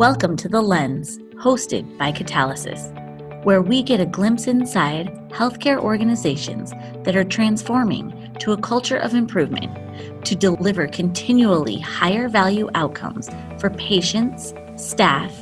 Welcome 0.00 0.34
to 0.38 0.48
The 0.48 0.62
Lens, 0.62 1.18
hosted 1.34 1.98
by 1.98 2.10
Catalysis, 2.10 3.44
where 3.44 3.60
we 3.60 3.82
get 3.82 4.00
a 4.00 4.06
glimpse 4.06 4.46
inside 4.46 5.08
healthcare 5.28 5.78
organizations 5.78 6.70
that 7.04 7.14
are 7.16 7.22
transforming 7.22 8.34
to 8.38 8.52
a 8.52 8.56
culture 8.56 8.96
of 8.96 9.12
improvement 9.12 10.24
to 10.24 10.34
deliver 10.34 10.86
continually 10.86 11.78
higher 11.78 12.30
value 12.30 12.70
outcomes 12.74 13.28
for 13.58 13.68
patients, 13.68 14.54
staff, 14.76 15.34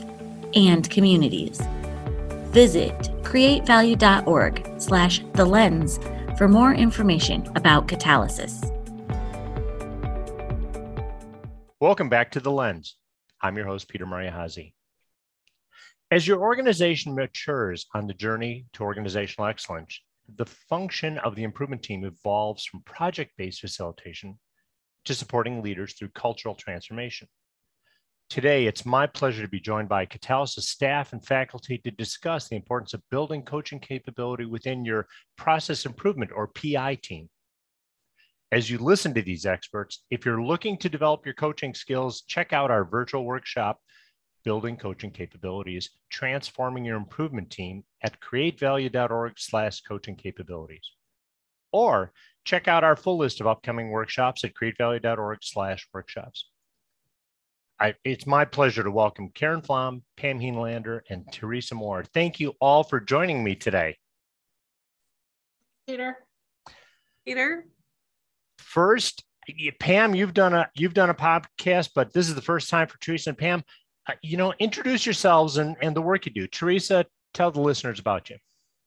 and 0.57 0.91
communities. 0.91 1.63
Visit 2.51 2.99
createvalue.org 3.23 4.81
slash 4.81 5.23
the 5.35 5.45
lens 5.45 6.01
for 6.37 6.49
more 6.49 6.75
information 6.75 7.47
about 7.55 7.87
catalysis. 7.87 8.65
Welcome 11.79 12.09
back 12.09 12.33
to 12.33 12.41
The 12.41 12.51
Lens. 12.51 12.97
I'm 13.41 13.57
your 13.57 13.67
host, 13.67 13.89
Peter 13.89 14.07
Mariahazi. 14.07 14.73
As 16.11 16.27
your 16.27 16.41
organization 16.41 17.15
matures 17.15 17.87
on 17.95 18.07
the 18.07 18.15
journey 18.15 18.67
to 18.73 18.83
organizational 18.83 19.49
excellence, 19.49 20.01
the 20.37 20.47
function 20.47 21.19
of 21.19 21.37
the 21.37 21.45
improvement 21.45 21.83
team 21.83 22.05
evolves 22.05 22.65
from 22.65 22.83
project 22.83 23.33
based 23.37 23.61
facilitation 23.61 24.39
to 25.05 25.15
supporting 25.15 25.63
leaders 25.63 25.95
through 25.95 26.09
cultural 26.11 26.55
transformation. 26.55 27.29
Today, 28.29 28.67
it's 28.67 28.85
my 28.85 29.07
pleasure 29.07 29.41
to 29.41 29.49
be 29.49 29.61
joined 29.61 29.89
by 29.89 30.05
Catalysis 30.05 30.65
staff 30.65 31.13
and 31.13 31.25
faculty 31.25 31.79
to 31.79 31.91
discuss 31.91 32.49
the 32.49 32.57
importance 32.57 32.93
of 32.93 33.03
building 33.11 33.43
coaching 33.43 33.81
capability 33.81 34.45
within 34.45 34.85
your 34.85 35.07
process 35.37 35.87
improvement 35.87 36.31
or 36.35 36.49
PI 36.49 36.97
team. 37.03 37.31
As 38.51 38.71
you 38.71 38.79
listen 38.79 39.13
to 39.13 39.21
these 39.21 39.45
experts, 39.45 40.05
if 40.11 40.25
you're 40.25 40.43
looking 40.43 40.79
to 40.79 40.89
develop 40.89 41.27
your 41.27 41.35
coaching 41.35 41.75
skills, 41.75 42.23
check 42.23 42.55
out 42.55 42.71
our 42.71 42.85
virtual 42.85 43.27
workshop, 43.27 43.79
Building 44.43 44.79
Coaching 44.79 45.11
Capabilities, 45.11 45.91
Transforming 46.09 46.85
Your 46.85 46.97
Improvement 46.97 47.51
Team 47.51 47.85
at 48.03 48.19
createvalue.org 48.21 49.35
slash 49.37 49.83
coaching 49.83 50.17
capabilities. 50.17 50.93
Or 51.73 52.13
check 52.45 52.69
out 52.69 52.85
our 52.85 52.97
full 52.97 53.19
list 53.19 53.43
of 53.43 53.47
upcoming 53.47 53.91
workshops 53.91 54.43
at 54.45 54.55
createvalue.org 54.55 55.39
slash 55.43 55.87
workshops. 55.93 56.49
I, 57.79 57.97
it's 58.03 58.27
my 58.27 58.47
pleasure 58.47 58.83
to 58.83 58.91
welcome 58.91 59.29
Karen 59.35 59.61
Flom, 59.61 60.03
Pam 60.17 60.41
Helander, 60.41 61.03
and 61.11 61.31
Teresa 61.31 61.75
Moore. 61.75 62.03
Thank 62.15 62.41
you 62.41 62.55
all 62.63 62.83
for 62.83 62.99
joining 62.99 63.45
me 63.45 63.55
today. 63.55 63.99
Peter. 65.87 66.17
Peter 67.27 67.67
first, 68.59 69.25
Pam, 69.81 70.15
you've 70.15 70.35
done 70.35 70.53
a 70.53 70.69
you've 70.75 70.95
done 70.95 71.11
a 71.11 71.15
podcast, 71.15 71.91
but 71.95 72.13
this 72.13 72.29
is 72.29 72.35
the 72.35 72.43
first 72.43 72.69
time 72.69 72.87
for 72.87 72.99
Teresa 72.99 73.31
and 73.31 73.39
Pam. 73.39 73.65
Uh, 74.07 74.15
you 74.23 74.37
know, 74.37 74.53
introduce 74.59 75.07
yourselves 75.07 75.57
and, 75.57 75.77
and 75.81 75.95
the 75.95 76.03
work 76.03 76.27
you 76.27 76.33
do. 76.33 76.47
Teresa, 76.47 77.07
tell 77.35 77.51
the 77.51 77.61
listeners 77.61 77.99
about 77.99 78.31
you. 78.31 78.37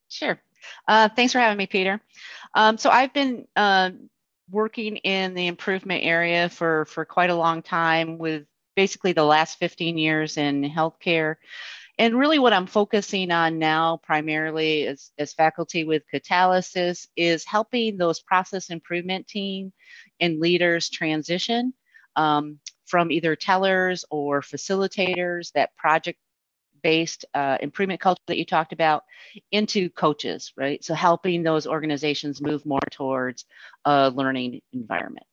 Sure. 0.10 0.40
Uh, 0.88 1.10
thanks 1.10 1.34
for 1.34 1.40
having 1.40 1.58
me, 1.58 1.68
Peter. 1.68 2.00
Um, 2.54 2.78
so 2.78 2.90
I've 2.90 3.14
been 3.14 3.48
uh, 3.56 3.92
working 4.50 4.98
in 4.98 5.34
the 5.34 5.48
improvement 5.48 6.04
area 6.04 6.50
for 6.50 6.86
for 6.86 7.06
quite 7.06 7.30
a 7.30 7.36
long 7.36 7.62
time, 7.62 8.18
with 8.18 8.46
basically 8.76 9.14
the 9.14 9.24
last 9.24 9.58
15 9.60 9.98
years 9.98 10.38
in 10.38 10.64
healthcare. 10.64 11.36
And 12.02 12.18
really, 12.18 12.40
what 12.40 12.52
I'm 12.52 12.66
focusing 12.66 13.30
on 13.30 13.60
now, 13.60 13.98
primarily 13.98 14.88
as, 14.88 15.12
as 15.20 15.34
faculty 15.34 15.84
with 15.84 16.02
Catalysis, 16.12 17.06
is 17.16 17.46
helping 17.46 17.96
those 17.96 18.20
process 18.20 18.72
improvement 18.72 19.28
team 19.28 19.72
and 20.20 20.40
leaders 20.40 20.90
transition 20.90 21.76
um, 22.16 22.58
from 22.88 23.12
either 23.12 23.36
tellers 23.36 24.04
or 24.10 24.42
facilitators, 24.42 25.52
that 25.52 25.78
project 25.78 26.18
based 26.82 27.24
uh, 27.36 27.60
improvement 27.62 28.02
culture 28.02 28.24
that 28.26 28.40
you 28.40 28.46
talked 28.46 28.74
about, 28.74 29.04
into 29.52 29.88
coaches, 29.92 30.54
right? 30.58 30.84
So, 30.84 30.96
helping 30.96 31.44
those 31.44 31.68
organizations 31.68 32.42
move 32.42 32.66
more 32.66 32.80
towards 32.90 33.46
a 33.86 34.10
learning 34.10 34.62
environment. 34.74 35.28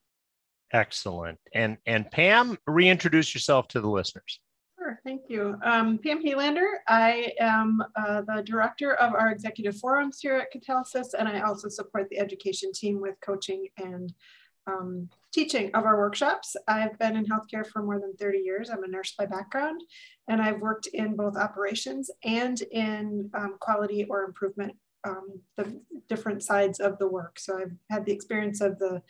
Excellent. 0.74 1.38
And, 1.54 1.78
and 1.86 2.10
Pam, 2.10 2.58
reintroduce 2.66 3.32
yourself 3.32 3.68
to 3.68 3.80
the 3.80 3.88
listeners. 3.88 4.38
Sure, 4.88 4.98
thank 5.04 5.28
you. 5.28 5.54
Um, 5.64 5.98
Pam 5.98 6.24
Helander, 6.24 6.76
I 6.86 7.32
am 7.38 7.82
uh, 7.94 8.22
the 8.22 8.42
director 8.42 8.94
of 8.94 9.12
our 9.12 9.30
executive 9.30 9.76
forums 9.76 10.18
here 10.18 10.36
at 10.38 10.50
Catalysis, 10.50 11.08
and 11.12 11.28
I 11.28 11.40
also 11.42 11.68
support 11.68 12.08
the 12.08 12.18
education 12.18 12.72
team 12.72 12.98
with 12.98 13.20
coaching 13.20 13.66
and 13.76 14.14
um, 14.66 15.10
teaching 15.30 15.70
of 15.74 15.84
our 15.84 15.98
workshops. 15.98 16.56
I've 16.66 16.98
been 16.98 17.16
in 17.16 17.26
healthcare 17.26 17.66
for 17.66 17.82
more 17.82 18.00
than 18.00 18.16
30 18.16 18.38
years. 18.38 18.70
I'm 18.70 18.82
a 18.82 18.88
nurse 18.88 19.12
by 19.12 19.26
background, 19.26 19.82
and 20.26 20.40
I've 20.40 20.62
worked 20.62 20.86
in 20.86 21.16
both 21.16 21.36
operations 21.36 22.10
and 22.24 22.58
in 22.72 23.28
um, 23.34 23.56
quality 23.60 24.06
or 24.08 24.24
improvement, 24.24 24.74
um, 25.04 25.38
the 25.58 25.82
different 26.08 26.42
sides 26.42 26.80
of 26.80 26.96
the 26.96 27.08
work. 27.08 27.38
So 27.38 27.58
I've 27.58 27.76
had 27.90 28.06
the 28.06 28.12
experience 28.12 28.62
of 28.62 28.78
the 28.78 29.02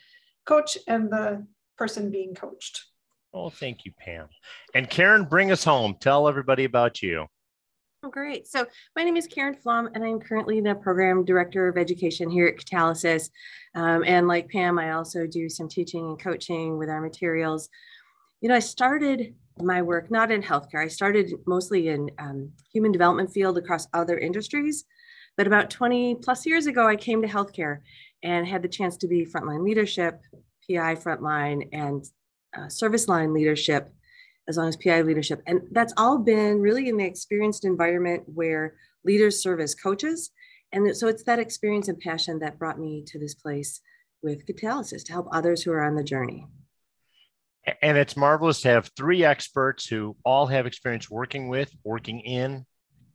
coach 0.45 0.77
and 0.89 1.09
the 1.09 1.47
person 1.77 2.11
being 2.11 2.35
coached. 2.35 2.83
Oh, 3.33 3.49
thank 3.49 3.85
you, 3.85 3.91
Pam. 3.97 4.27
And 4.73 4.89
Karen, 4.89 5.25
bring 5.25 5.51
us 5.51 5.63
home. 5.63 5.95
Tell 5.99 6.27
everybody 6.27 6.65
about 6.65 7.01
you. 7.01 7.27
Oh, 8.01 8.09
great. 8.09 8.47
So, 8.47 8.65
my 8.95 9.03
name 9.03 9.17
is 9.17 9.27
Karen 9.27 9.53
Flom, 9.53 9.89
and 9.93 10.03
I'm 10.03 10.19
currently 10.19 10.61
the 10.61 10.73
program 10.73 11.25
director 11.25 11.67
of 11.67 11.77
education 11.77 12.29
here 12.29 12.47
at 12.47 12.57
Catalysis. 12.57 13.29
Um, 13.75 14.03
and 14.05 14.27
like 14.27 14.49
Pam, 14.49 14.79
I 14.79 14.93
also 14.93 15.27
do 15.27 15.49
some 15.49 15.67
teaching 15.67 16.05
and 16.05 16.19
coaching 16.19 16.77
with 16.77 16.89
our 16.89 17.01
materials. 17.01 17.69
You 18.41 18.49
know, 18.49 18.55
I 18.55 18.59
started 18.59 19.35
my 19.61 19.81
work 19.81 20.09
not 20.09 20.31
in 20.31 20.41
healthcare, 20.41 20.81
I 20.81 20.87
started 20.87 21.33
mostly 21.45 21.89
in 21.89 22.09
um, 22.17 22.53
human 22.71 22.93
development 22.93 23.33
field 23.33 23.57
across 23.57 23.87
other 23.93 24.17
industries. 24.17 24.85
But 25.35 25.47
about 25.47 25.69
20 25.69 26.15
plus 26.15 26.45
years 26.45 26.67
ago, 26.67 26.87
I 26.87 26.95
came 26.95 27.21
to 27.21 27.27
healthcare 27.27 27.79
and 28.23 28.47
had 28.47 28.61
the 28.61 28.69
chance 28.69 28.95
to 28.97 29.07
be 29.07 29.25
frontline 29.25 29.63
leadership, 29.63 30.21
PI 30.69 30.95
frontline, 30.95 31.67
and 31.73 32.05
uh, 32.57 32.69
service 32.69 33.07
line 33.07 33.33
leadership 33.33 33.93
as 34.47 34.57
long 34.57 34.67
as 34.67 34.75
PI 34.75 35.01
leadership. 35.01 35.41
And 35.45 35.61
that's 35.71 35.93
all 35.95 36.17
been 36.17 36.59
really 36.59 36.89
in 36.89 36.97
the 36.97 37.05
experienced 37.05 37.65
environment 37.65 38.23
where 38.25 38.75
leaders 39.05 39.41
serve 39.41 39.59
as 39.59 39.75
coaches. 39.75 40.31
And 40.71 40.95
so 40.95 41.07
it's 41.07 41.23
that 41.23 41.39
experience 41.39 41.87
and 41.87 41.99
passion 41.99 42.39
that 42.39 42.59
brought 42.59 42.79
me 42.79 43.03
to 43.07 43.19
this 43.19 43.35
place 43.35 43.81
with 44.21 44.45
Catalysis 44.45 45.03
to 45.05 45.13
help 45.13 45.27
others 45.31 45.61
who 45.61 45.71
are 45.71 45.83
on 45.83 45.95
the 45.95 46.03
journey. 46.03 46.47
And 47.81 47.97
it's 47.97 48.17
marvelous 48.17 48.61
to 48.61 48.69
have 48.69 48.89
three 48.97 49.23
experts 49.23 49.85
who 49.85 50.15
all 50.25 50.47
have 50.47 50.65
experience 50.65 51.09
working 51.09 51.49
with, 51.49 51.71
working 51.83 52.19
in, 52.21 52.65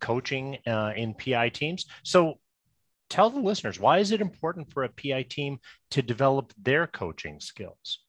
coaching 0.00 0.58
uh, 0.66 0.92
in 0.94 1.14
PI 1.14 1.48
teams. 1.48 1.86
So 2.04 2.34
tell 3.10 3.30
the 3.30 3.40
listeners 3.40 3.80
why 3.80 3.98
is 3.98 4.12
it 4.12 4.20
important 4.20 4.72
for 4.72 4.84
a 4.84 4.88
PI 4.88 5.26
team 5.28 5.58
to 5.90 6.02
develop 6.02 6.52
their 6.60 6.86
coaching 6.86 7.40
skills? 7.40 8.03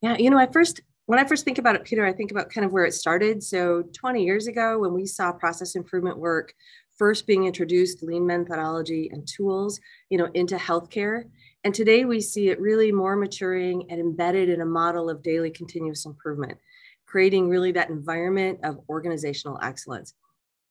Yeah, 0.00 0.16
you 0.18 0.30
know, 0.30 0.38
I 0.38 0.46
first 0.46 0.80
when 1.06 1.18
I 1.18 1.24
first 1.24 1.44
think 1.46 1.56
about 1.56 1.74
it, 1.74 1.84
Peter, 1.84 2.04
I 2.04 2.12
think 2.12 2.30
about 2.30 2.50
kind 2.50 2.66
of 2.66 2.72
where 2.72 2.84
it 2.84 2.92
started. 2.92 3.42
So 3.42 3.82
20 3.94 4.22
years 4.24 4.46
ago, 4.46 4.78
when 4.78 4.92
we 4.92 5.06
saw 5.06 5.32
process 5.32 5.74
improvement 5.74 6.18
work 6.18 6.52
first 6.98 7.26
being 7.26 7.44
introduced, 7.46 8.02
lean 8.02 8.26
methodology 8.26 9.08
and 9.10 9.26
tools, 9.26 9.80
you 10.10 10.18
know, 10.18 10.28
into 10.34 10.56
healthcare. 10.56 11.24
And 11.64 11.74
today 11.74 12.04
we 12.04 12.20
see 12.20 12.50
it 12.50 12.60
really 12.60 12.92
more 12.92 13.16
maturing 13.16 13.86
and 13.90 13.98
embedded 13.98 14.50
in 14.50 14.60
a 14.60 14.66
model 14.66 15.08
of 15.08 15.22
daily 15.22 15.50
continuous 15.50 16.04
improvement, 16.04 16.58
creating 17.06 17.48
really 17.48 17.72
that 17.72 17.88
environment 17.88 18.58
of 18.62 18.80
organizational 18.90 19.58
excellence. 19.62 20.12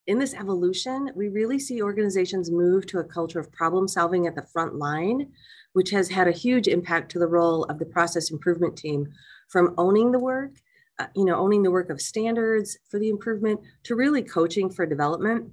In 0.07 0.19
this 0.19 0.33
evolution, 0.33 1.11
we 1.15 1.27
really 1.27 1.59
see 1.59 1.81
organizations 1.81 2.49
move 2.49 2.87
to 2.87 2.99
a 2.99 3.03
culture 3.03 3.39
of 3.39 3.51
problem 3.51 3.87
solving 3.87 4.25
at 4.25 4.35
the 4.35 4.47
front 4.53 4.75
line 4.75 5.31
which 5.77 5.91
has 5.91 6.09
had 6.09 6.27
a 6.27 6.31
huge 6.31 6.67
impact 6.67 7.11
to 7.11 7.19
the 7.19 7.27
role 7.27 7.63
of 7.65 7.77
the 7.77 7.85
process 7.85 8.31
improvement 8.31 8.75
team 8.75 9.07
from 9.47 9.75
owning 9.77 10.11
the 10.11 10.17
work, 10.17 10.49
uh, 10.97 11.05
you 11.15 11.23
know, 11.23 11.35
owning 11.35 11.61
the 11.61 11.69
work 11.69 11.91
of 11.91 12.01
standards 12.01 12.79
for 12.89 12.99
the 12.99 13.09
improvement 13.09 13.59
to 13.83 13.93
really 13.93 14.23
coaching 14.23 14.71
for 14.71 14.87
development. 14.87 15.51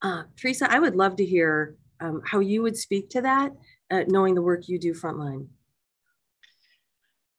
Uh, 0.00 0.22
Teresa, 0.34 0.72
I 0.72 0.78
would 0.78 0.94
love 0.94 1.16
to 1.16 1.26
hear 1.26 1.76
um, 2.00 2.22
how 2.24 2.40
you 2.40 2.62
would 2.62 2.74
speak 2.74 3.10
to 3.10 3.20
that, 3.20 3.52
uh, 3.90 4.04
knowing 4.08 4.34
the 4.34 4.40
work 4.40 4.66
you 4.66 4.78
do 4.78 4.94
frontline. 4.94 5.48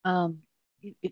Um, 0.05 0.43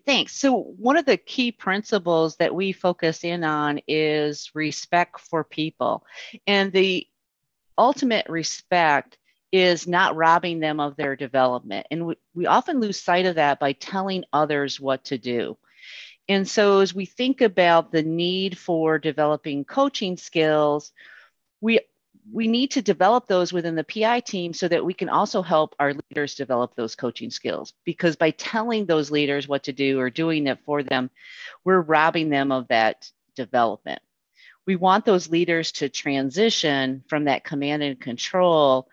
thanks. 0.04 0.36
So, 0.36 0.54
one 0.54 0.96
of 0.96 1.06
the 1.06 1.16
key 1.16 1.52
principles 1.52 2.36
that 2.36 2.54
we 2.54 2.72
focus 2.72 3.24
in 3.24 3.44
on 3.44 3.80
is 3.86 4.50
respect 4.54 5.20
for 5.20 5.44
people. 5.44 6.04
And 6.46 6.72
the 6.72 7.06
ultimate 7.78 8.28
respect 8.28 9.18
is 9.52 9.86
not 9.86 10.16
robbing 10.16 10.60
them 10.60 10.80
of 10.80 10.96
their 10.96 11.16
development. 11.16 11.86
And 11.90 12.06
we, 12.06 12.14
we 12.34 12.46
often 12.46 12.80
lose 12.80 13.00
sight 13.00 13.26
of 13.26 13.36
that 13.36 13.60
by 13.60 13.72
telling 13.72 14.24
others 14.32 14.80
what 14.80 15.04
to 15.06 15.18
do. 15.18 15.56
And 16.28 16.48
so, 16.48 16.80
as 16.80 16.94
we 16.94 17.06
think 17.06 17.40
about 17.40 17.92
the 17.92 18.02
need 18.02 18.58
for 18.58 18.98
developing 18.98 19.64
coaching 19.64 20.16
skills, 20.16 20.92
we 21.60 21.80
we 22.32 22.48
need 22.48 22.72
to 22.72 22.82
develop 22.82 23.26
those 23.26 23.52
within 23.52 23.74
the 23.74 23.84
PI 23.84 24.20
team 24.20 24.52
so 24.52 24.68
that 24.68 24.84
we 24.84 24.94
can 24.94 25.08
also 25.08 25.42
help 25.42 25.74
our 25.78 25.94
leaders 25.94 26.34
develop 26.34 26.74
those 26.74 26.94
coaching 26.94 27.30
skills. 27.30 27.72
Because 27.84 28.16
by 28.16 28.30
telling 28.30 28.86
those 28.86 29.10
leaders 29.10 29.46
what 29.46 29.64
to 29.64 29.72
do 29.72 30.00
or 30.00 30.10
doing 30.10 30.46
it 30.46 30.58
for 30.64 30.82
them, 30.82 31.10
we're 31.64 31.80
robbing 31.80 32.30
them 32.30 32.52
of 32.52 32.68
that 32.68 33.10
development. 33.36 34.00
We 34.66 34.76
want 34.76 35.04
those 35.04 35.30
leaders 35.30 35.72
to 35.72 35.88
transition 35.88 37.04
from 37.08 37.24
that 37.24 37.44
command 37.44 37.82
and 37.82 38.00
control 38.00 38.88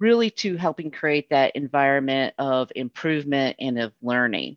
really 0.00 0.30
to 0.30 0.56
helping 0.56 0.90
create 0.90 1.30
that 1.30 1.54
environment 1.54 2.34
of 2.38 2.72
improvement 2.74 3.56
and 3.60 3.78
of 3.78 3.92
learning. 4.02 4.56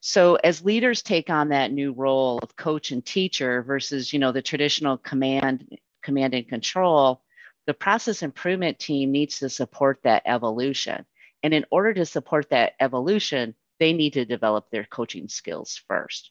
So 0.00 0.34
as 0.36 0.64
leaders 0.64 1.02
take 1.02 1.30
on 1.30 1.50
that 1.50 1.72
new 1.72 1.92
role 1.92 2.38
of 2.42 2.56
coach 2.56 2.90
and 2.90 3.04
teacher 3.04 3.62
versus, 3.62 4.12
you 4.12 4.18
know, 4.18 4.32
the 4.32 4.42
traditional 4.42 4.96
command 4.96 5.78
command 6.02 6.34
and 6.34 6.48
control, 6.48 7.22
the 7.68 7.74
process 7.74 8.22
improvement 8.22 8.78
team 8.78 9.12
needs 9.12 9.40
to 9.40 9.48
support 9.50 10.00
that 10.02 10.22
evolution. 10.24 11.04
And 11.42 11.52
in 11.52 11.66
order 11.70 11.92
to 11.92 12.06
support 12.06 12.48
that 12.48 12.72
evolution, 12.80 13.54
they 13.78 13.92
need 13.92 14.14
to 14.14 14.24
develop 14.24 14.70
their 14.70 14.84
coaching 14.84 15.28
skills 15.28 15.78
first. 15.86 16.30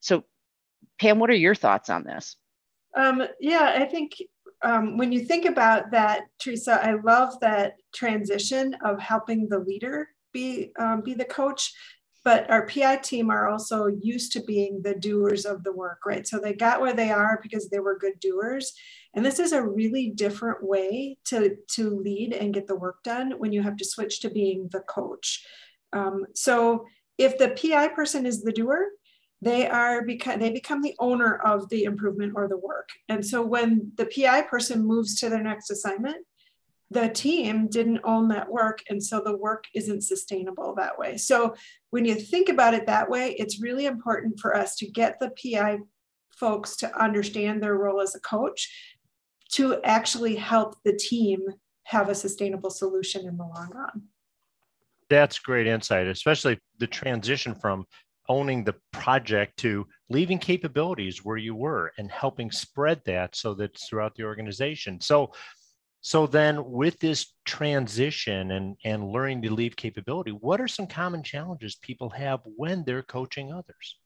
So, 0.00 0.24
Pam, 1.00 1.20
what 1.20 1.30
are 1.30 1.34
your 1.34 1.54
thoughts 1.54 1.88
on 1.88 2.04
this? 2.04 2.36
Um, 2.94 3.22
yeah, 3.40 3.72
I 3.76 3.86
think 3.86 4.22
um, 4.62 4.98
when 4.98 5.10
you 5.10 5.20
think 5.24 5.46
about 5.46 5.90
that, 5.92 6.24
Teresa, 6.38 6.84
I 6.84 6.96
love 7.02 7.40
that 7.40 7.76
transition 7.94 8.76
of 8.84 9.00
helping 9.00 9.48
the 9.48 9.60
leader 9.60 10.10
be 10.34 10.72
um, 10.78 11.00
be 11.00 11.14
the 11.14 11.24
coach 11.24 11.72
but 12.24 12.50
our 12.50 12.66
PI 12.66 12.96
team 12.96 13.30
are 13.30 13.48
also 13.48 13.86
used 13.86 14.32
to 14.32 14.42
being 14.42 14.82
the 14.82 14.94
doers 14.94 15.46
of 15.46 15.64
the 15.64 15.72
work, 15.72 16.00
right? 16.04 16.26
So 16.26 16.38
they 16.38 16.52
got 16.52 16.80
where 16.80 16.92
they 16.92 17.10
are 17.10 17.40
because 17.42 17.68
they 17.68 17.78
were 17.78 17.98
good 17.98 18.20
doers. 18.20 18.72
And 19.14 19.24
this 19.24 19.38
is 19.38 19.52
a 19.52 19.62
really 19.62 20.10
different 20.10 20.62
way 20.62 21.18
to, 21.26 21.56
to 21.74 21.90
lead 21.90 22.32
and 22.32 22.52
get 22.54 22.66
the 22.66 22.76
work 22.76 23.02
done 23.02 23.32
when 23.38 23.52
you 23.52 23.62
have 23.62 23.76
to 23.76 23.84
switch 23.84 24.20
to 24.20 24.30
being 24.30 24.68
the 24.72 24.80
coach. 24.80 25.46
Um, 25.92 26.26
so 26.34 26.86
if 27.16 27.38
the 27.38 27.50
PI 27.50 27.88
person 27.88 28.26
is 28.26 28.42
the 28.42 28.52
doer, 28.52 28.90
they 29.40 29.68
are 29.68 30.04
because 30.04 30.38
they 30.38 30.50
become 30.50 30.82
the 30.82 30.96
owner 30.98 31.36
of 31.36 31.68
the 31.68 31.84
improvement 31.84 32.32
or 32.34 32.48
the 32.48 32.58
work. 32.58 32.88
And 33.08 33.24
so 33.24 33.42
when 33.42 33.92
the 33.96 34.06
PI 34.06 34.42
person 34.42 34.84
moves 34.84 35.18
to 35.20 35.28
their 35.28 35.42
next 35.42 35.70
assignment, 35.70 36.26
the 36.90 37.08
team 37.08 37.68
didn't 37.68 38.00
own 38.04 38.28
that 38.28 38.50
work 38.50 38.82
and 38.88 39.02
so 39.02 39.20
the 39.20 39.36
work 39.36 39.64
isn't 39.74 40.02
sustainable 40.02 40.74
that 40.74 40.98
way. 40.98 41.16
So 41.16 41.54
when 41.90 42.04
you 42.04 42.14
think 42.14 42.48
about 42.48 42.74
it 42.74 42.86
that 42.86 43.10
way 43.10 43.34
it's 43.38 43.60
really 43.60 43.86
important 43.86 44.40
for 44.40 44.56
us 44.56 44.76
to 44.76 44.90
get 44.90 45.18
the 45.20 45.30
pi 45.30 45.78
folks 46.30 46.76
to 46.76 47.02
understand 47.02 47.62
their 47.62 47.74
role 47.74 48.00
as 48.00 48.14
a 48.14 48.20
coach 48.20 48.96
to 49.50 49.82
actually 49.82 50.36
help 50.36 50.76
the 50.84 50.96
team 50.96 51.40
have 51.84 52.08
a 52.08 52.14
sustainable 52.14 52.70
solution 52.70 53.26
in 53.26 53.36
the 53.36 53.44
long 53.44 53.70
run. 53.74 54.02
That's 55.10 55.38
great 55.38 55.66
insight 55.66 56.06
especially 56.06 56.58
the 56.78 56.86
transition 56.86 57.54
from 57.54 57.84
owning 58.28 58.62
the 58.62 58.74
project 58.92 59.56
to 59.58 59.86
leaving 60.10 60.38
capabilities 60.38 61.24
where 61.24 61.36
you 61.36 61.54
were 61.54 61.92
and 61.98 62.10
helping 62.10 62.50
spread 62.50 63.00
that 63.06 63.34
so 63.34 63.54
that 63.54 63.78
throughout 63.78 64.14
the 64.16 64.24
organization. 64.24 65.00
So 65.00 65.32
so 66.00 66.26
then 66.26 66.70
with 66.70 66.98
this 67.00 67.34
transition 67.44 68.52
and, 68.52 68.76
and 68.84 69.08
learning 69.08 69.42
to 69.42 69.52
leave 69.52 69.76
capability, 69.76 70.30
what 70.30 70.60
are 70.60 70.68
some 70.68 70.86
common 70.86 71.22
challenges 71.22 71.76
people 71.76 72.10
have 72.10 72.40
when 72.44 72.84
they're 72.84 73.02
coaching 73.02 73.52
others? 73.52 73.96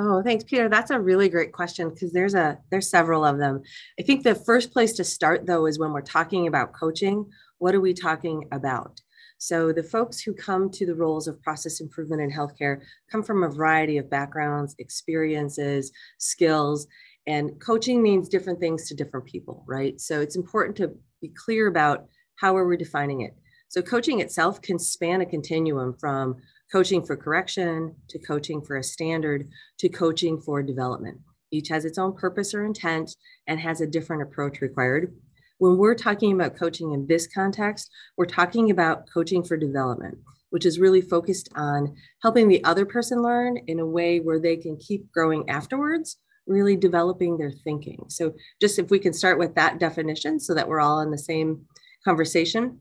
Oh, 0.00 0.22
thanks, 0.22 0.44
Peter. 0.44 0.68
That's 0.68 0.92
a 0.92 1.00
really 1.00 1.28
great 1.28 1.52
question 1.52 1.88
because 1.90 2.12
there's 2.12 2.34
a 2.34 2.58
there's 2.70 2.88
several 2.88 3.24
of 3.24 3.38
them. 3.38 3.62
I 3.98 4.04
think 4.04 4.22
the 4.22 4.36
first 4.36 4.72
place 4.72 4.92
to 4.92 5.04
start 5.04 5.44
though 5.44 5.66
is 5.66 5.78
when 5.78 5.92
we're 5.92 6.02
talking 6.02 6.46
about 6.46 6.72
coaching, 6.72 7.26
what 7.58 7.74
are 7.74 7.80
we 7.80 7.94
talking 7.94 8.46
about? 8.52 9.00
So 9.38 9.72
the 9.72 9.82
folks 9.82 10.20
who 10.20 10.34
come 10.34 10.70
to 10.70 10.86
the 10.86 10.94
roles 10.94 11.26
of 11.26 11.42
process 11.42 11.80
improvement 11.80 12.22
in 12.22 12.30
healthcare 12.30 12.80
come 13.10 13.22
from 13.22 13.42
a 13.42 13.48
variety 13.48 13.98
of 13.98 14.10
backgrounds, 14.10 14.74
experiences, 14.78 15.92
skills, 16.18 16.86
and 17.28 17.60
coaching 17.60 18.02
means 18.02 18.30
different 18.30 18.58
things 18.58 18.88
to 18.88 18.94
different 18.94 19.26
people, 19.26 19.62
right? 19.68 20.00
So 20.00 20.22
it's 20.22 20.34
important 20.34 20.76
to 20.78 20.94
be 21.20 21.28
clear 21.28 21.66
about 21.66 22.06
how 22.36 22.56
are 22.56 22.66
we 22.66 22.78
defining 22.78 23.20
it. 23.20 23.36
So 23.68 23.82
coaching 23.82 24.20
itself 24.20 24.62
can 24.62 24.78
span 24.78 25.20
a 25.20 25.26
continuum 25.26 25.94
from 26.00 26.36
coaching 26.72 27.04
for 27.04 27.18
correction 27.18 27.94
to 28.08 28.18
coaching 28.18 28.62
for 28.62 28.78
a 28.78 28.82
standard 28.82 29.50
to 29.78 29.90
coaching 29.90 30.40
for 30.40 30.62
development. 30.62 31.18
Each 31.50 31.68
has 31.68 31.84
its 31.84 31.98
own 31.98 32.14
purpose 32.14 32.54
or 32.54 32.64
intent 32.64 33.14
and 33.46 33.60
has 33.60 33.82
a 33.82 33.86
different 33.86 34.22
approach 34.22 34.62
required. 34.62 35.14
When 35.58 35.76
we're 35.76 35.96
talking 35.96 36.32
about 36.32 36.56
coaching 36.56 36.92
in 36.92 37.06
this 37.06 37.26
context, 37.26 37.90
we're 38.16 38.24
talking 38.24 38.70
about 38.70 39.04
coaching 39.12 39.44
for 39.44 39.58
development, 39.58 40.16
which 40.48 40.64
is 40.64 40.80
really 40.80 41.02
focused 41.02 41.50
on 41.54 41.94
helping 42.22 42.48
the 42.48 42.64
other 42.64 42.86
person 42.86 43.20
learn 43.20 43.58
in 43.66 43.80
a 43.80 43.86
way 43.86 44.18
where 44.18 44.40
they 44.40 44.56
can 44.56 44.78
keep 44.78 45.12
growing 45.12 45.50
afterwards 45.50 46.16
really 46.48 46.76
developing 46.76 47.36
their 47.36 47.52
thinking. 47.52 48.04
So 48.08 48.34
just 48.60 48.78
if 48.78 48.90
we 48.90 48.98
can 48.98 49.12
start 49.12 49.38
with 49.38 49.54
that 49.54 49.78
definition 49.78 50.40
so 50.40 50.54
that 50.54 50.66
we're 50.66 50.80
all 50.80 51.00
in 51.00 51.10
the 51.10 51.18
same 51.18 51.66
conversation. 52.04 52.78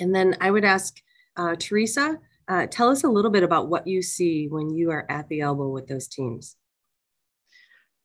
And 0.00 0.14
then 0.14 0.36
I 0.40 0.50
would 0.50 0.64
ask 0.64 1.00
uh, 1.36 1.54
Teresa, 1.58 2.18
uh, 2.48 2.66
tell 2.66 2.90
us 2.90 3.04
a 3.04 3.08
little 3.08 3.30
bit 3.30 3.42
about 3.42 3.68
what 3.68 3.86
you 3.86 4.02
see 4.02 4.48
when 4.48 4.74
you 4.74 4.90
are 4.90 5.06
at 5.08 5.28
the 5.28 5.40
elbow 5.40 5.68
with 5.68 5.86
those 5.86 6.08
teams. 6.08 6.56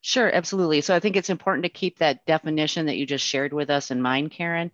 Sure, 0.01 0.33
absolutely. 0.33 0.79
So 0.79 0.95
I 0.95 1.01
think 1.01 1.17
it's 1.17 1.29
important 1.29 1.63
to 1.65 1.69
keep 1.69 1.99
that 1.99 2.25
definition 2.25 2.85
that 2.85 2.95
you 2.95 3.05
just 3.05 3.25
shared 3.25 3.51
with 3.51 3.69
us 3.69 3.91
in 3.91 4.01
mind, 4.01 4.31
Karen. 4.31 4.71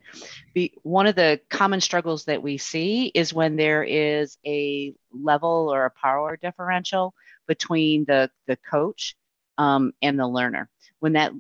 Be, 0.54 0.74
one 0.84 1.08
of 1.08 1.16
the 1.16 1.40
common 1.50 1.82
struggles 1.82 2.26
that 2.26 2.44
we 2.44 2.60
see 2.60 3.08
is 3.08 3.34
when 3.34 3.56
there 3.56 3.84
is 3.84 4.38
a 4.46 4.94
level 5.12 5.72
or 5.74 5.86
a 5.86 5.90
power 5.90 6.38
differential 6.38 7.16
between 7.48 8.06
the, 8.06 8.30
the 8.46 8.58
coach 8.70 9.16
um, 9.58 9.94
and 10.02 10.20
the 10.20 10.28
learner. 10.28 10.70
When 11.00 11.14
that 11.14 11.34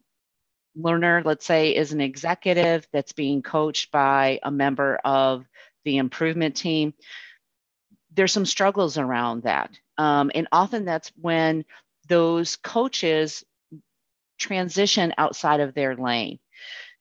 learner, 0.75 1.21
let's 1.25 1.45
say, 1.45 1.75
is 1.75 1.93
an 1.93 2.01
executive 2.01 2.87
that's 2.91 3.13
being 3.13 3.41
coached 3.41 3.91
by 3.91 4.39
a 4.43 4.51
member 4.51 4.99
of 5.03 5.45
the 5.83 5.97
improvement 5.97 6.55
team, 6.55 6.93
there's 8.13 8.33
some 8.33 8.45
struggles 8.45 8.97
around 8.97 9.43
that. 9.43 9.71
Um, 9.97 10.31
and 10.33 10.47
often 10.51 10.85
that's 10.85 11.11
when 11.19 11.65
those 12.07 12.55
coaches 12.57 13.43
transition 14.37 15.13
outside 15.17 15.59
of 15.59 15.73
their 15.73 15.95
lane. 15.95 16.39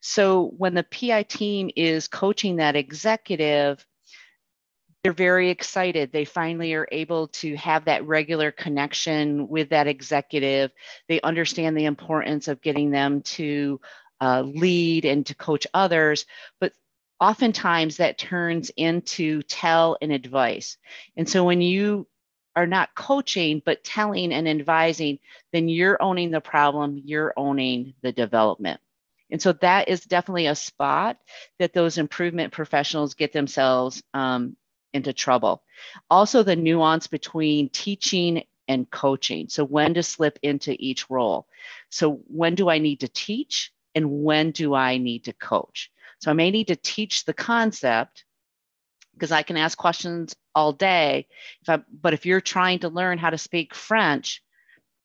So 0.01 0.53
when 0.57 0.73
the 0.73 0.83
PI 0.83 1.23
team 1.23 1.69
is 1.75 2.07
coaching 2.07 2.57
that 2.57 2.75
executive, 2.75 3.85
they're 5.05 5.13
very 5.13 5.51
excited. 5.51 6.11
They 6.11 6.25
finally 6.25 6.73
are 6.73 6.87
able 6.91 7.27
to 7.27 7.55
have 7.57 7.85
that 7.85 8.07
regular 8.07 8.51
connection 8.51 9.47
with 9.47 9.69
that 9.69 9.85
executive. 9.85 10.71
They 11.07 11.21
understand 11.21 11.77
the 11.77 11.85
importance 11.85 12.47
of 12.47 12.59
getting 12.59 12.89
them 12.89 13.21
to 13.21 13.79
uh, 14.19 14.41
lead 14.41 15.05
and 15.05 15.23
to 15.27 15.35
coach 15.35 15.67
others. 15.75 16.25
But 16.59 16.73
oftentimes 17.19 17.97
that 17.97 18.17
turns 18.17 18.71
into 18.75 19.43
tell 19.43 19.95
and 20.01 20.11
advice. 20.11 20.75
And 21.15 21.29
so 21.29 21.43
when 21.43 21.61
you 21.61 22.07
are 22.55 22.65
not 22.65 22.95
coaching, 22.95 23.61
but 23.63 23.83
telling 23.83 24.33
and 24.33 24.49
advising, 24.49 25.19
then 25.53 25.69
you're 25.69 26.01
owning 26.01 26.31
the 26.31 26.41
problem, 26.41 26.99
you're 27.05 27.31
owning 27.37 27.93
the 28.01 28.11
development. 28.11 28.81
And 29.29 29.39
so 29.39 29.53
that 29.53 29.87
is 29.87 30.01
definitely 30.01 30.47
a 30.47 30.55
spot 30.55 31.19
that 31.59 31.73
those 31.73 31.99
improvement 31.99 32.53
professionals 32.53 33.13
get 33.13 33.33
themselves 33.33 34.01
um, 34.11 34.57
into 34.95 35.13
trouble. 35.13 35.61
Also, 36.09 36.41
the 36.41 36.55
nuance 36.55 37.05
between 37.05 37.69
teaching 37.69 38.43
and 38.67 38.89
coaching. 38.89 39.47
So, 39.49 39.63
when 39.63 39.93
to 39.93 40.01
slip 40.01 40.39
into 40.41 40.75
each 40.79 41.09
role. 41.09 41.47
So, 41.89 42.21
when 42.27 42.55
do 42.55 42.69
I 42.69 42.79
need 42.79 43.01
to 43.01 43.07
teach 43.07 43.71
and 43.93 44.23
when 44.23 44.51
do 44.51 44.73
I 44.73 44.97
need 44.97 45.25
to 45.25 45.33
coach? 45.33 45.91
So, 46.19 46.31
I 46.31 46.33
may 46.33 46.49
need 46.49 46.67
to 46.67 46.75
teach 46.75 47.25
the 47.25 47.33
concept 47.33 48.23
because 49.13 49.31
I 49.31 49.43
can 49.43 49.57
ask 49.57 49.77
questions 49.77 50.35
all 50.55 50.71
day. 50.71 51.27
If 51.61 51.69
I, 51.69 51.83
but 52.01 52.13
if 52.13 52.25
you're 52.25 52.41
trying 52.41 52.79
to 52.79 52.89
learn 52.89 53.17
how 53.17 53.29
to 53.29 53.37
speak 53.37 53.75
French 53.75 54.41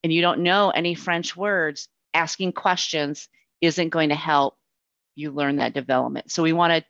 and 0.03 0.13
you 0.13 0.23
don't 0.23 0.41
know 0.41 0.71
any 0.71 0.95
French 0.95 1.37
words, 1.37 1.89
asking 2.15 2.53
questions 2.53 3.29
isn't 3.61 3.91
going 3.91 4.09
to 4.09 4.15
help 4.15 4.57
you 5.17 5.33
learn 5.33 5.57
that 5.57 5.75
development. 5.75 6.31
So, 6.31 6.45
we 6.45 6.53
want 6.53 6.73
to 6.73 6.85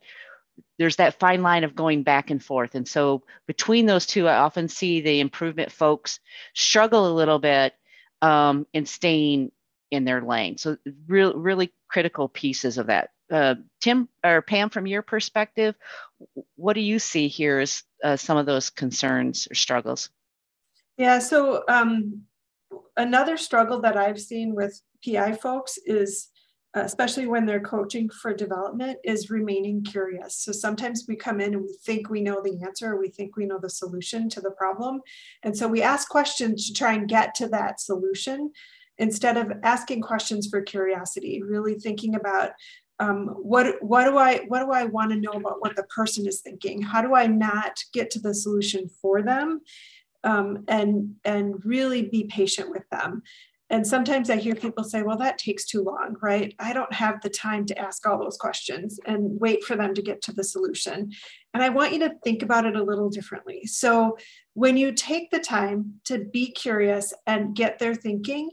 there's 0.77 0.97
that 0.97 1.19
fine 1.19 1.41
line 1.41 1.63
of 1.63 1.75
going 1.75 2.03
back 2.03 2.29
and 2.29 2.43
forth. 2.43 2.75
And 2.75 2.87
so 2.87 3.23
between 3.47 3.85
those 3.85 4.05
two, 4.05 4.27
I 4.27 4.37
often 4.37 4.67
see 4.67 5.01
the 5.01 5.19
improvement 5.19 5.71
folks 5.71 6.19
struggle 6.53 7.07
a 7.07 7.13
little 7.13 7.39
bit 7.39 7.73
um, 8.21 8.65
in 8.73 8.85
staying 8.85 9.51
in 9.91 10.05
their 10.05 10.21
lane. 10.21 10.57
So 10.57 10.77
real, 11.07 11.33
really 11.33 11.73
critical 11.89 12.29
pieces 12.29 12.77
of 12.77 12.87
that. 12.87 13.09
Uh, 13.29 13.55
Tim 13.79 14.09
or 14.25 14.41
Pam, 14.41 14.69
from 14.69 14.87
your 14.87 15.01
perspective, 15.01 15.75
what 16.55 16.73
do 16.73 16.81
you 16.81 16.99
see 16.99 17.27
here 17.27 17.59
as 17.59 17.83
uh, 18.03 18.17
some 18.17 18.37
of 18.37 18.45
those 18.45 18.69
concerns 18.69 19.47
or 19.49 19.55
struggles? 19.55 20.09
Yeah, 20.97 21.19
so 21.19 21.63
um, 21.67 22.23
another 22.97 23.37
struggle 23.37 23.81
that 23.81 23.97
I've 23.97 24.19
seen 24.19 24.53
with 24.53 24.81
PI 25.05 25.33
folks 25.33 25.77
is 25.85 26.29
especially 26.73 27.27
when 27.27 27.45
they're 27.45 27.59
coaching 27.59 28.09
for 28.09 28.33
development, 28.33 28.97
is 29.03 29.29
remaining 29.29 29.83
curious. 29.83 30.37
So 30.37 30.51
sometimes 30.51 31.05
we 31.07 31.15
come 31.15 31.41
in 31.41 31.53
and 31.53 31.63
we 31.63 31.77
think 31.83 32.09
we 32.09 32.21
know 32.21 32.41
the 32.41 32.61
answer, 32.63 32.97
we 32.97 33.09
think 33.09 33.35
we 33.35 33.45
know 33.45 33.59
the 33.59 33.69
solution 33.69 34.29
to 34.29 34.41
the 34.41 34.51
problem. 34.51 35.01
And 35.43 35.55
so 35.57 35.67
we 35.67 35.81
ask 35.81 36.07
questions 36.09 36.67
to 36.67 36.73
try 36.73 36.93
and 36.93 37.09
get 37.09 37.35
to 37.35 37.47
that 37.49 37.81
solution 37.81 38.51
instead 38.97 39.35
of 39.35 39.51
asking 39.63 40.01
questions 40.01 40.47
for 40.47 40.61
curiosity, 40.61 41.41
really 41.41 41.75
thinking 41.75 42.15
about 42.15 42.51
um, 42.99 43.29
what 43.41 43.81
what 43.81 44.05
do 44.05 44.17
I 44.17 44.41
what 44.47 44.59
do 44.59 44.71
I 44.71 44.85
want 44.85 45.11
to 45.11 45.19
know 45.19 45.31
about 45.31 45.59
what 45.59 45.75
the 45.75 45.83
person 45.83 46.27
is 46.27 46.41
thinking? 46.41 46.83
How 46.83 47.01
do 47.01 47.15
I 47.15 47.25
not 47.25 47.83
get 47.93 48.11
to 48.11 48.19
the 48.19 48.33
solution 48.33 48.89
for 49.01 49.23
them, 49.23 49.61
um, 50.23 50.63
and 50.67 51.15
and 51.25 51.65
really 51.65 52.03
be 52.03 52.25
patient 52.25 52.69
with 52.69 52.87
them? 52.91 53.23
And 53.71 53.87
sometimes 53.87 54.29
I 54.29 54.35
hear 54.35 54.53
people 54.53 54.83
say, 54.83 55.01
"Well, 55.01 55.17
that 55.17 55.37
takes 55.37 55.65
too 55.65 55.81
long, 55.81 56.17
right? 56.21 56.53
I 56.59 56.73
don't 56.73 56.93
have 56.93 57.21
the 57.21 57.29
time 57.29 57.65
to 57.67 57.79
ask 57.79 58.05
all 58.05 58.19
those 58.19 58.37
questions 58.37 58.99
and 59.05 59.39
wait 59.39 59.63
for 59.63 59.75
them 59.75 59.93
to 59.93 60.01
get 60.01 60.21
to 60.23 60.33
the 60.33 60.43
solution." 60.43 61.11
And 61.53 61.63
I 61.63 61.69
want 61.69 61.93
you 61.93 61.99
to 61.99 62.15
think 62.23 62.43
about 62.43 62.65
it 62.65 62.75
a 62.75 62.83
little 62.83 63.09
differently. 63.09 63.65
So 63.65 64.17
when 64.53 64.77
you 64.77 64.91
take 64.91 65.31
the 65.31 65.39
time 65.39 66.01
to 66.05 66.19
be 66.19 66.51
curious 66.51 67.13
and 67.25 67.55
get 67.55 67.79
their 67.79 67.95
thinking, 67.95 68.49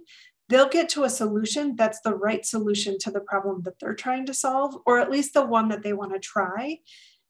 they'll 0.48 0.68
get 0.68 0.88
to 0.90 1.04
a 1.04 1.10
solution 1.10 1.76
that's 1.76 2.00
the 2.00 2.14
right 2.14 2.46
solution 2.46 2.96
to 3.00 3.10
the 3.10 3.20
problem 3.20 3.62
that 3.64 3.78
they're 3.80 3.94
trying 3.94 4.24
to 4.26 4.34
solve, 4.34 4.76
or 4.86 4.98
at 4.98 5.10
least 5.10 5.34
the 5.34 5.44
one 5.44 5.68
that 5.68 5.82
they 5.82 5.92
want 5.92 6.14
to 6.14 6.20
try. 6.20 6.78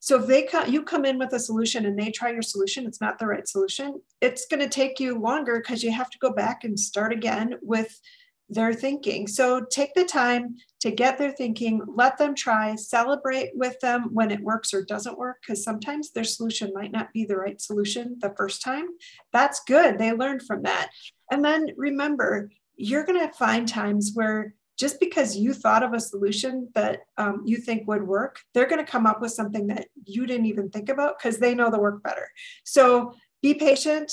So 0.00 0.21
if 0.21 0.26
they 0.26 0.43
come, 0.43 0.71
you 0.71 0.83
come 0.83 1.05
in 1.05 1.19
with 1.19 1.33
a 1.33 1.40
solution 1.40 1.87
and 1.87 1.99
they 1.99 2.11
try 2.11 2.31
your 2.31 2.43
solution, 2.43 2.87
it's 2.87 3.00
not 3.00 3.19
the 3.19 3.26
right 3.26 3.47
solution. 3.47 4.00
It's 4.21 4.47
going 4.47 4.61
to 4.61 4.69
take 4.69 5.00
you 5.00 5.19
longer 5.19 5.59
because 5.59 5.83
you 5.83 5.90
have 5.93 6.11
to 6.11 6.19
go 6.19 6.33
back 6.33 6.64
and 6.64 6.78
start 6.78 7.12
again 7.12 7.55
with 7.62 8.00
their 8.49 8.73
thinking. 8.73 9.26
So 9.26 9.67
take 9.71 9.93
the 9.95 10.05
time 10.05 10.57
to 10.81 10.90
get 10.90 11.19
their 11.19 11.33
thinking, 11.33 11.83
let 11.87 12.17
them 12.17 12.35
try, 12.35 12.75
celebrate 12.76 13.50
with 13.55 13.78
them 13.81 14.09
when 14.14 14.31
it 14.31 14.40
works 14.40 14.73
or 14.73 14.85
doesn't 14.85 15.19
work, 15.19 15.38
because 15.43 15.62
sometimes 15.62 16.12
their 16.12 16.25
solution 16.25 16.73
might 16.75 16.93
not 16.93 17.12
be 17.12 17.25
the 17.25 17.37
right 17.37 17.61
solution 17.61 18.17
the 18.21 18.33
first 18.37 18.62
time. 18.62 18.87
That's 19.33 19.61
good. 19.67 19.99
They 19.99 20.12
learned 20.12 20.43
from 20.43 20.62
that. 20.62 20.90
And 21.31 21.45
then 21.45 21.67
remember, 21.76 22.50
you're 22.76 23.05
going 23.05 23.21
to 23.21 23.35
find 23.35 23.69
times 23.69 24.12
where 24.14 24.55
just 24.78 25.00
because 25.00 25.37
you 25.37 25.52
thought 25.52 25.82
of 25.82 25.92
a 25.92 26.00
solution 26.00 26.68
that 26.75 27.00
um, 27.16 27.42
you 27.44 27.56
think 27.56 27.87
would 27.88 28.06
work, 28.06 28.40
they're 28.54 28.68
going 28.68 28.85
to 28.85 28.90
come 28.90 29.06
up 29.06 29.20
with 29.20 29.32
something 29.32 29.66
that 29.66 29.88
you 30.04 30.26
didn't 30.26 30.47
even 30.47 30.70
think 30.70 30.88
about 30.88 31.18
because 31.18 31.38
they 31.38 31.54
know 31.54 31.70
the 31.70 31.80
work 31.80 32.02
better. 32.02 32.30
So 32.64 33.12
be 33.42 33.54
patient, 33.54 34.12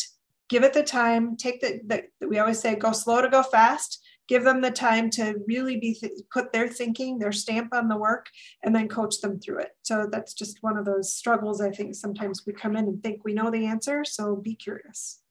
give 0.50 0.64
it 0.64 0.74
the 0.74 0.84
time, 0.84 1.38
take 1.38 1.62
the, 1.62 1.82
the 2.20 2.28
we 2.28 2.40
always 2.40 2.60
say 2.60 2.76
go 2.76 2.92
slow 2.92 3.22
to 3.22 3.30
go 3.30 3.44
fast. 3.44 4.02
Give 4.28 4.44
them 4.44 4.60
the 4.60 4.72
time 4.72 5.12
to 5.12 5.36
really 5.46 5.78
be 5.78 5.94
th- 5.94 6.12
put 6.34 6.52
their 6.52 6.68
thinking, 6.68 7.20
their 7.20 7.32
stamp 7.32 7.76
on 7.76 7.88
the 7.88 7.96
work, 7.96 8.26
and 8.64 8.76
then 8.76 8.88
coach 8.88 9.22
them 9.22 9.40
through 9.40 9.60
it. 9.60 9.70
So 9.84 10.10
that's 10.12 10.34
just 10.34 10.64
one 10.64 10.78
of 10.78 10.86
those 10.86 11.14
struggles. 11.14 11.62
I 11.62 11.70
think 11.70 11.94
sometimes 11.94 12.42
we 12.44 12.54
come 12.54 12.76
in 12.76 12.86
and 12.86 13.04
think 13.04 13.24
we 13.24 13.36
know 13.36 13.52
the 13.52 13.68
answer. 13.68 14.04
So 14.04 14.36
be 14.36 14.56
curious 14.56 15.22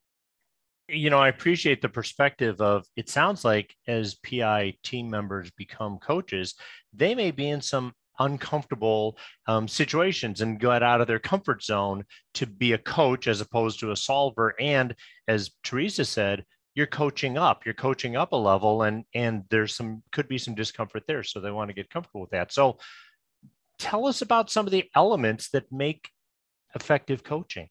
you 0.89 1.11
know, 1.11 1.19
I 1.19 1.29
appreciate 1.29 1.81
the 1.81 1.89
perspective 1.89 2.61
of 2.61 2.85
it 2.97 3.09
sounds 3.09 3.45
like 3.45 3.75
as 3.87 4.17
PI 4.17 4.75
team 4.83 5.09
members 5.09 5.51
become 5.53 5.99
coaches, 5.99 6.55
they 6.93 7.15
may 7.15 7.31
be 7.31 7.49
in 7.49 7.61
some 7.61 7.93
uncomfortable 8.19 9.17
um, 9.47 9.67
situations 9.67 10.41
and 10.41 10.61
get 10.61 10.83
out 10.83 11.01
of 11.01 11.07
their 11.07 11.19
comfort 11.19 11.63
zone 11.63 12.05
to 12.35 12.47
be 12.47 12.73
a 12.73 12.79
coach 12.79 13.27
as 13.27 13.41
opposed 13.41 13.81
to 13.81 13.91
a 13.91 13.97
solver. 13.97 14.55
And 14.61 14.95
as 15.27 15.51
Teresa 15.63 16.05
said, 16.05 16.45
you're 16.75 16.87
coaching 16.87 17.39
up, 17.39 17.65
you're 17.65 17.75
coaching 17.75 18.17
up 18.17 18.33
a 18.33 18.37
level 18.37 18.83
and 18.83 19.05
and 19.15 19.45
there's 19.49 19.77
some 19.77 20.03
could 20.13 20.29
be 20.29 20.39
some 20.39 20.55
discomfort 20.55 21.05
there. 21.07 21.23
So 21.23 21.41
they 21.41 21.53
want 21.53 21.69
to 21.71 21.75
get 21.75 21.91
comfortable 21.91 22.21
with 22.21 22.31
that. 22.31 22.53
So 22.53 22.79
tell 23.79 24.07
us 24.07 24.23
about 24.23 24.51
some 24.51 24.67
of 24.67 24.73
the 24.73 24.85
elements 24.95 25.51
that 25.51 25.71
make 25.71 26.09
effective 26.75 27.23
coaching. 27.23 27.69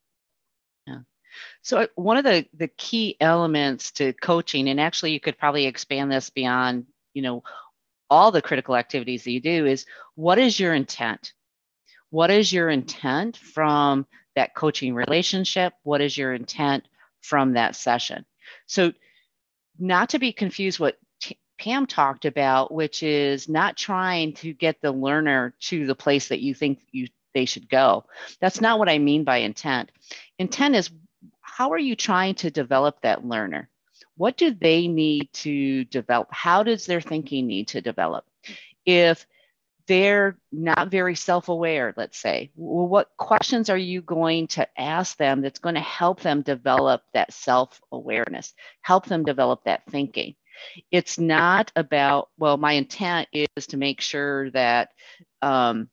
So 1.61 1.79
uh, 1.79 1.87
one 1.95 2.17
of 2.17 2.23
the 2.23 2.45
the 2.53 2.67
key 2.67 3.17
elements 3.19 3.91
to 3.93 4.13
coaching, 4.13 4.69
and 4.69 4.79
actually 4.79 5.11
you 5.11 5.19
could 5.19 5.37
probably 5.37 5.65
expand 5.65 6.11
this 6.11 6.29
beyond, 6.29 6.85
you 7.13 7.21
know, 7.21 7.43
all 8.09 8.31
the 8.31 8.41
critical 8.41 8.75
activities 8.75 9.23
that 9.23 9.31
you 9.31 9.39
do 9.39 9.65
is 9.65 9.85
what 10.15 10.37
is 10.37 10.59
your 10.59 10.73
intent? 10.73 11.33
What 12.09 12.29
is 12.29 12.53
your 12.53 12.69
intent 12.69 13.37
from 13.37 14.05
that 14.35 14.53
coaching 14.55 14.93
relationship? 14.93 15.73
What 15.83 16.01
is 16.01 16.17
your 16.17 16.33
intent 16.33 16.87
from 17.21 17.53
that 17.53 17.75
session? 17.75 18.25
So 18.67 18.93
not 19.79 20.09
to 20.09 20.19
be 20.19 20.31
confused 20.31 20.79
what 20.79 20.97
T- 21.19 21.39
Pam 21.57 21.87
talked 21.87 22.25
about, 22.25 22.71
which 22.71 23.01
is 23.01 23.49
not 23.49 23.77
trying 23.77 24.33
to 24.35 24.53
get 24.53 24.81
the 24.81 24.91
learner 24.91 25.55
to 25.61 25.87
the 25.87 25.95
place 25.95 26.27
that 26.27 26.41
you 26.41 26.53
think 26.53 26.81
you 26.91 27.07
they 27.33 27.45
should 27.45 27.69
go. 27.69 28.05
That's 28.39 28.61
not 28.61 28.79
what 28.79 28.89
I 28.89 28.99
mean 28.99 29.23
by 29.23 29.37
intent. 29.37 29.91
Intent 30.37 30.75
is 30.75 30.91
how 31.43 31.71
are 31.71 31.79
you 31.79 31.95
trying 31.95 32.35
to 32.35 32.49
develop 32.49 33.01
that 33.01 33.25
learner? 33.25 33.69
What 34.15 34.37
do 34.37 34.51
they 34.51 34.87
need 34.87 35.31
to 35.33 35.83
develop? 35.85 36.29
How 36.31 36.63
does 36.63 36.85
their 36.85 37.01
thinking 37.01 37.45
need 37.45 37.67
to 37.69 37.81
develop? 37.81 38.25
If 38.85 39.27
they're 39.87 40.37
not 40.51 40.89
very 40.89 41.15
self 41.15 41.49
aware, 41.49 41.93
let's 41.97 42.17
say, 42.17 42.51
well, 42.55 42.87
what 42.87 43.11
questions 43.17 43.69
are 43.69 43.77
you 43.77 44.01
going 44.01 44.47
to 44.47 44.67
ask 44.79 45.17
them 45.17 45.41
that's 45.41 45.59
going 45.59 45.75
to 45.75 45.81
help 45.81 46.21
them 46.21 46.41
develop 46.41 47.03
that 47.13 47.33
self 47.33 47.79
awareness, 47.91 48.53
help 48.81 49.05
them 49.05 49.23
develop 49.23 49.65
that 49.65 49.83
thinking? 49.89 50.35
It's 50.91 51.19
not 51.19 51.71
about, 51.75 52.29
well, 52.37 52.57
my 52.57 52.73
intent 52.73 53.27
is 53.33 53.67
to 53.67 53.77
make 53.77 53.99
sure 53.99 54.49
that 54.51 54.91
um, 55.41 55.89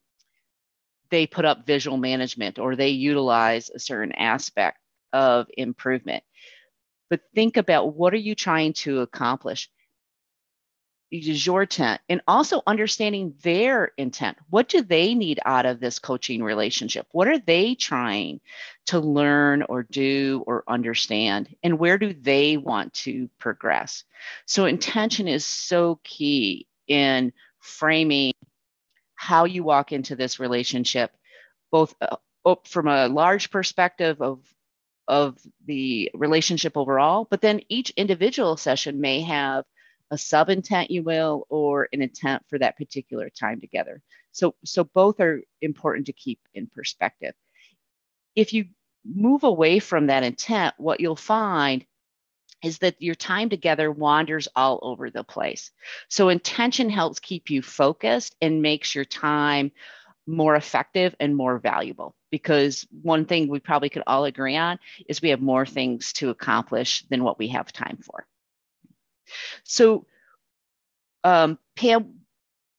they 1.11 1.27
put 1.27 1.45
up 1.45 1.67
visual 1.67 1.97
management 1.97 2.59
or 2.59 2.77
they 2.77 2.91
utilize 2.91 3.71
a 3.71 3.79
certain 3.79 4.13
aspect 4.13 4.79
of 5.13 5.47
improvement. 5.57 6.25
But 7.09 7.21
think 7.35 7.57
about 7.57 7.95
what 7.95 8.15
are 8.15 8.19
you 8.19 8.35
trying 8.35 8.73
to 8.75 9.01
accomplish? 9.01 9.69
Is 11.11 11.45
your 11.45 11.63
intent 11.63 12.01
and 12.09 12.21
also 12.29 12.63
understanding 12.69 13.35
their 13.43 13.91
intent. 13.99 14.39
What 14.49 14.69
do 14.69 14.81
they 14.81 15.15
need 15.17 15.41
out 15.45 15.67
of 15.67 15.81
this 15.81 15.99
coaching 15.99 16.41
relationship? 16.41 17.09
What 17.11 17.27
are 17.27 17.39
they 17.39 17.75
trying 17.75 18.41
to 18.87 19.01
learn 19.01 19.63
or 19.63 19.83
do 19.83 20.45
or 20.47 20.63
understand? 20.69 21.57
And 21.65 21.81
where 21.81 21.99
do 21.99 22.15
they 22.15 22.57
want 22.59 22.95
to 22.95 23.29
progress? 23.41 24.05
So, 24.47 24.67
intention 24.67 25.27
is 25.27 25.45
so 25.45 25.99
key 26.05 26.69
in 26.87 27.33
framing 27.59 28.33
how 29.17 29.47
you 29.47 29.65
walk 29.65 29.91
into 29.91 30.15
this 30.15 30.39
relationship, 30.39 31.13
both 31.73 31.95
uh, 32.01 32.55
from 32.65 32.87
a 32.87 33.09
large 33.09 33.51
perspective 33.51 34.23
of 34.23 34.39
of 35.11 35.37
the 35.67 36.09
relationship 36.15 36.77
overall, 36.77 37.27
but 37.29 37.41
then 37.41 37.61
each 37.69 37.91
individual 37.91 38.57
session 38.57 39.01
may 39.01 39.23
have 39.23 39.65
a 40.13 40.17
sub 40.17 40.49
intent, 40.49 40.91
you 40.91 41.03
will, 41.03 41.47
or 41.49 41.89
an 41.93 42.01
intent 42.01 42.45
for 42.49 42.61
that 42.61 42.77
particular 42.77 43.29
time 43.29 43.61
together. 43.61 44.03
So, 44.31 44.55
so 44.65 44.85
both 44.85 45.19
are 45.19 45.43
important 45.61 46.07
to 46.07 46.13
keep 46.13 46.39
in 46.55 46.69
perspective. 46.69 47.35
If 48.37 48.53
you 48.53 48.67
move 49.05 49.43
away 49.43 49.81
from 49.81 50.07
that 50.07 50.23
intent, 50.23 50.77
what 50.79 51.01
you'll 51.01 51.17
find 51.17 51.85
is 52.63 52.79
that 52.79 53.03
your 53.03 53.17
time 53.17 53.49
together 53.49 53.91
wanders 53.91 54.47
all 54.55 54.79
over 54.83 55.11
the 55.11 55.25
place. 55.25 55.73
So, 56.09 56.29
intention 56.29 56.89
helps 56.89 57.19
keep 57.19 57.51
you 57.51 57.63
focused 57.63 58.37
and 58.41 58.63
makes 58.63 58.95
your 58.95 59.05
time 59.05 59.73
more 60.25 60.55
effective 60.55 61.17
and 61.19 61.35
more 61.35 61.59
valuable 61.59 62.15
because 62.31 62.87
one 63.03 63.25
thing 63.25 63.49
we 63.49 63.61
probably 63.61 63.89
could 63.89 64.03
all 64.07 64.25
agree 64.25 64.57
on 64.57 64.79
is 65.09 65.21
we 65.21 65.31
have 65.31 65.41
more 65.41 65.67
things 65.67 66.13
to 66.15 66.31
accomplish 66.31 67.05
than 67.11 67.25
what 67.25 67.39
we 67.39 67.49
have 67.49 67.73
time 67.73 67.99
for. 68.03 68.27
So, 69.65 70.07
um, 71.25 71.59
Pam, 71.77 72.21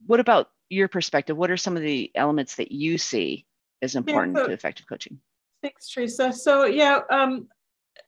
what 0.05 0.19
about 0.19 0.49
your 0.69 0.87
perspective? 0.87 1.37
What 1.37 1.51
are 1.51 1.57
some 1.57 1.75
of 1.75 1.83
the 1.83 2.11
elements 2.15 2.55
that 2.55 2.71
you 2.71 2.97
see 2.97 3.45
as 3.81 3.95
important 3.95 4.37
yeah, 4.37 4.43
so, 4.43 4.47
to 4.47 4.53
effective 4.53 4.85
coaching? 4.87 5.19
Thanks, 5.61 5.89
Teresa. 5.89 6.33
So, 6.33 6.65
yeah, 6.65 6.99
um, 7.09 7.47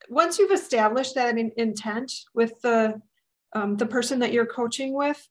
once 0.09 0.39
you've 0.39 0.51
established 0.51 1.15
that 1.15 1.27
I 1.27 1.33
mean, 1.33 1.51
intent 1.57 2.11
with 2.33 2.59
the 2.61 3.01
um, 3.55 3.77
the 3.77 3.85
person 3.85 4.19
that 4.19 4.33
you're 4.33 4.47
coaching 4.47 4.93
with, 4.93 5.27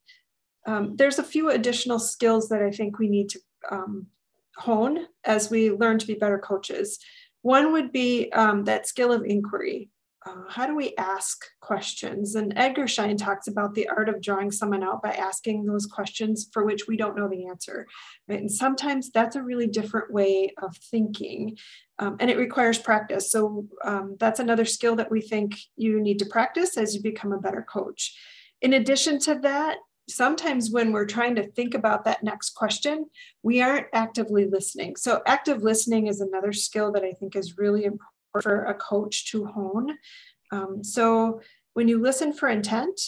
um, 0.67 0.95
there's 0.95 1.19
a 1.19 1.25
few 1.25 1.51
additional 1.51 1.99
skills 1.99 2.49
that 2.51 2.63
I 2.63 2.71
think 2.71 2.99
we 2.99 3.09
need 3.09 3.31
to 3.31 3.41
um, 3.71 4.07
hone 4.57 5.07
as 5.25 5.51
we 5.51 5.71
learn 5.71 5.99
to 5.99 6.07
be 6.07 6.15
better 6.15 6.39
coaches. 6.39 6.99
One 7.43 7.73
would 7.73 7.93
be 7.93 8.31
um, 8.33 8.65
that 8.65 8.87
skill 8.87 9.13
of 9.13 9.25
inquiry. 9.25 9.91
Uh, 10.25 10.45
how 10.49 10.67
do 10.67 10.77
we 10.77 10.95
ask 10.99 11.45
questions? 11.61 12.37
And 12.37 12.53
Edgar 12.55 12.87
Schein 12.87 13.17
talks 13.17 13.49
about 13.49 13.75
the 13.75 13.89
art 13.89 14.09
of 14.09 14.23
drawing 14.23 14.53
someone 14.53 14.85
out 14.85 15.03
by 15.03 15.11
asking 15.15 15.65
those 15.65 15.87
questions 15.87 16.49
for 16.53 16.65
which 16.65 16.87
we 16.87 16.97
don't 16.97 17.17
know 17.17 17.29
the 17.29 17.47
answer. 17.49 17.89
Right? 18.29 18.39
And 18.39 18.51
sometimes 18.51 19.11
that's 19.11 19.35
a 19.35 19.43
really 19.43 19.67
different 19.67 20.13
way 20.13 20.53
of 20.63 20.77
thinking, 20.77 21.59
um, 21.99 22.17
and 22.21 22.31
it 22.31 22.39
requires 22.39 22.79
practice. 22.79 23.33
So 23.33 23.67
um, 23.85 24.17
that's 24.21 24.39
another 24.39 24.65
skill 24.65 24.95
that 24.97 25.11
we 25.11 25.21
think 25.21 25.57
you 25.77 26.01
need 26.01 26.21
to 26.21 26.27
practice 26.27 26.77
as 26.77 26.95
you 26.95 27.03
become 27.03 27.33
a 27.33 27.41
better 27.41 27.67
coach. 27.69 28.17
In 28.61 28.75
addition 28.75 29.19
to 29.21 29.41
that, 29.41 29.79
sometimes 30.09 30.71
when 30.71 30.93
we're 30.93 31.07
trying 31.07 31.35
to 31.37 31.47
think 31.47 31.75
about 31.75 32.05
that 32.05 32.23
next 32.23 32.51
question, 32.51 33.07
we 33.43 33.63
aren't 33.63 33.87
actively 33.93 34.47
listening. 34.47 34.97
So, 34.97 35.23
active 35.27 35.63
listening 35.63 36.07
is 36.07 36.21
another 36.21 36.53
skill 36.53 36.93
that 36.93 37.05
I 37.05 37.13
think 37.13 37.37
is 37.37 37.59
really 37.59 37.85
important 37.85 38.01
for 38.43 38.65
a 38.65 38.75
coach 38.75 39.31
to 39.31 39.47
hone. 39.47 39.99
Um, 40.51 40.83
so, 40.83 41.41
when 41.75 41.89
you 41.89 42.01
listen 42.01 42.33
for 42.33 42.49
intent 42.49 43.01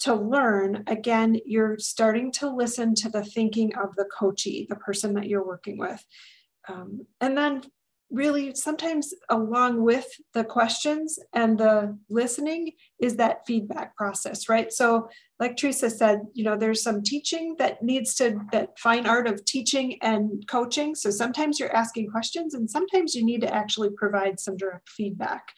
to 0.00 0.14
learn, 0.14 0.84
again, 0.86 1.38
you're 1.44 1.78
starting 1.78 2.30
to 2.32 2.48
listen 2.48 2.94
to 2.94 3.08
the 3.08 3.24
thinking 3.24 3.74
of 3.76 3.94
the 3.96 4.06
coachee, 4.16 4.66
the 4.68 4.76
person 4.76 5.14
that 5.14 5.26
you're 5.26 5.46
working 5.46 5.78
with. 5.78 6.04
Um, 6.68 7.06
and 7.20 7.36
then 7.36 7.62
really 8.10 8.54
sometimes 8.54 9.12
along 9.28 9.82
with 9.82 10.06
the 10.32 10.44
questions 10.44 11.18
and 11.34 11.58
the 11.58 11.98
listening 12.08 12.72
is 12.98 13.16
that 13.16 13.46
feedback 13.46 13.94
process 13.96 14.48
right 14.48 14.72
so 14.72 15.08
like 15.40 15.56
teresa 15.56 15.88
said 15.88 16.22
you 16.32 16.44
know 16.44 16.56
there's 16.56 16.82
some 16.82 17.02
teaching 17.02 17.54
that 17.58 17.82
needs 17.82 18.14
to 18.14 18.38
that 18.52 18.78
fine 18.78 19.06
art 19.06 19.26
of 19.26 19.44
teaching 19.44 19.98
and 20.02 20.46
coaching 20.48 20.94
so 20.94 21.10
sometimes 21.10 21.58
you're 21.58 21.74
asking 21.74 22.10
questions 22.10 22.54
and 22.54 22.70
sometimes 22.70 23.14
you 23.14 23.24
need 23.24 23.40
to 23.40 23.54
actually 23.54 23.90
provide 23.90 24.38
some 24.38 24.56
direct 24.56 24.88
feedback 24.88 25.52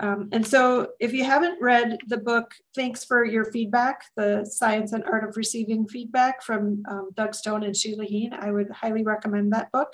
um, 0.00 0.30
and 0.32 0.46
so 0.46 0.88
if 0.98 1.12
you 1.12 1.24
haven't 1.24 1.60
read 1.60 1.98
the 2.06 2.16
book, 2.16 2.54
Thanks 2.74 3.04
for 3.04 3.22
Your 3.22 3.44
Feedback, 3.52 4.02
The 4.16 4.46
Science 4.46 4.92
and 4.92 5.04
Art 5.04 5.28
of 5.28 5.36
Receiving 5.36 5.86
Feedback 5.86 6.42
from 6.42 6.82
um, 6.88 7.10
Doug 7.14 7.34
Stone 7.34 7.64
and 7.64 7.76
Sheila 7.76 8.06
Heen, 8.06 8.32
I 8.32 8.50
would 8.50 8.70
highly 8.70 9.02
recommend 9.02 9.52
that 9.52 9.70
book. 9.72 9.92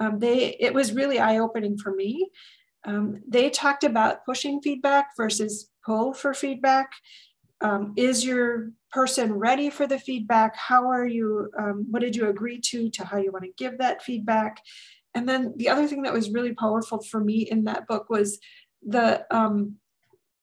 Um, 0.00 0.18
they, 0.18 0.56
it 0.58 0.74
was 0.74 0.92
really 0.92 1.20
eye-opening 1.20 1.78
for 1.78 1.94
me. 1.94 2.28
Um, 2.84 3.22
they 3.26 3.48
talked 3.48 3.84
about 3.84 4.24
pushing 4.24 4.60
feedback 4.60 5.10
versus 5.16 5.70
pull 5.84 6.12
for 6.12 6.34
feedback. 6.34 6.90
Um, 7.60 7.94
is 7.96 8.24
your 8.24 8.70
person 8.92 9.32
ready 9.32 9.70
for 9.70 9.86
the 9.86 9.98
feedback? 9.98 10.56
How 10.56 10.88
are 10.90 11.06
you, 11.06 11.50
um, 11.58 11.86
what 11.90 12.00
did 12.00 12.14
you 12.14 12.28
agree 12.28 12.60
to, 12.60 12.90
to 12.90 13.04
how 13.04 13.18
you 13.18 13.32
wanna 13.32 13.48
give 13.56 13.78
that 13.78 14.02
feedback? 14.02 14.60
And 15.14 15.28
then 15.28 15.54
the 15.56 15.70
other 15.70 15.86
thing 15.86 16.02
that 16.02 16.12
was 16.12 16.30
really 16.30 16.52
powerful 16.52 17.02
for 17.02 17.20
me 17.20 17.48
in 17.50 17.64
that 17.64 17.86
book 17.86 18.10
was 18.10 18.38
the 18.86 19.24
um, 19.34 19.76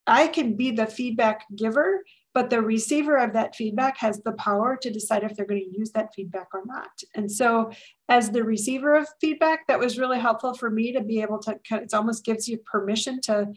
I 0.06 0.26
can 0.28 0.54
be 0.54 0.70
the 0.70 0.86
feedback 0.86 1.46
giver, 1.54 2.04
but 2.34 2.50
the 2.50 2.60
receiver 2.60 3.16
of 3.16 3.32
that 3.32 3.54
feedback 3.54 3.96
has 3.98 4.20
the 4.20 4.32
power 4.32 4.76
to 4.82 4.90
decide 4.90 5.22
if 5.22 5.34
they're 5.34 5.46
going 5.46 5.62
to 5.62 5.78
use 5.78 5.92
that 5.92 6.12
feedback 6.14 6.48
or 6.52 6.62
not. 6.66 6.90
And 7.14 7.30
so, 7.30 7.70
as 8.08 8.30
the 8.30 8.44
receiver 8.44 8.96
of 8.96 9.08
feedback, 9.20 9.66
that 9.68 9.78
was 9.78 9.98
really 9.98 10.18
helpful 10.18 10.52
for 10.52 10.68
me 10.68 10.92
to 10.92 11.00
be 11.00 11.22
able 11.22 11.38
to. 11.40 11.58
It 11.70 11.94
almost 11.94 12.24
gives 12.24 12.48
you 12.48 12.58
permission 12.58 13.20
to 13.22 13.52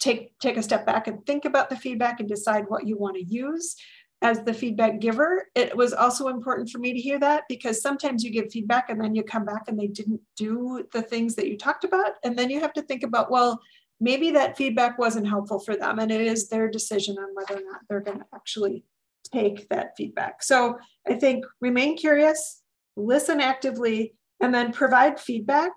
take 0.00 0.38
take 0.38 0.56
a 0.56 0.62
step 0.62 0.84
back 0.84 1.06
and 1.06 1.24
think 1.26 1.44
about 1.44 1.70
the 1.70 1.76
feedback 1.76 2.20
and 2.20 2.28
decide 2.28 2.64
what 2.68 2.86
you 2.86 2.96
want 2.96 3.16
to 3.16 3.24
use 3.24 3.76
as 4.22 4.42
the 4.44 4.52
feedback 4.52 5.00
giver, 5.00 5.46
it 5.54 5.74
was 5.74 5.92
also 5.92 6.28
important 6.28 6.68
for 6.68 6.78
me 6.78 6.92
to 6.92 7.00
hear 7.00 7.18
that 7.18 7.44
because 7.48 7.80
sometimes 7.80 8.22
you 8.22 8.30
give 8.30 8.52
feedback 8.52 8.90
and 8.90 9.00
then 9.00 9.14
you 9.14 9.22
come 9.22 9.46
back 9.46 9.62
and 9.66 9.78
they 9.78 9.86
didn't 9.86 10.20
do 10.36 10.86
the 10.92 11.00
things 11.00 11.34
that 11.36 11.48
you 11.48 11.56
talked 11.56 11.84
about. 11.84 12.12
And 12.22 12.38
then 12.38 12.50
you 12.50 12.60
have 12.60 12.74
to 12.74 12.82
think 12.82 13.02
about, 13.02 13.30
well, 13.30 13.60
maybe 13.98 14.30
that 14.32 14.58
feedback 14.58 14.98
wasn't 14.98 15.28
helpful 15.28 15.58
for 15.58 15.74
them 15.74 15.98
and 15.98 16.10
it 16.10 16.20
is 16.20 16.48
their 16.48 16.70
decision 16.70 17.16
on 17.18 17.34
whether 17.34 17.60
or 17.60 17.64
not 17.64 17.80
they're 17.88 18.00
going 18.00 18.18
to 18.18 18.26
actually 18.34 18.84
take 19.32 19.68
that 19.70 19.96
feedback. 19.96 20.42
So 20.42 20.78
I 21.08 21.14
think 21.14 21.46
remain 21.60 21.96
curious, 21.96 22.62
listen 22.96 23.40
actively, 23.40 24.14
and 24.40 24.54
then 24.54 24.72
provide 24.72 25.18
feedback 25.18 25.72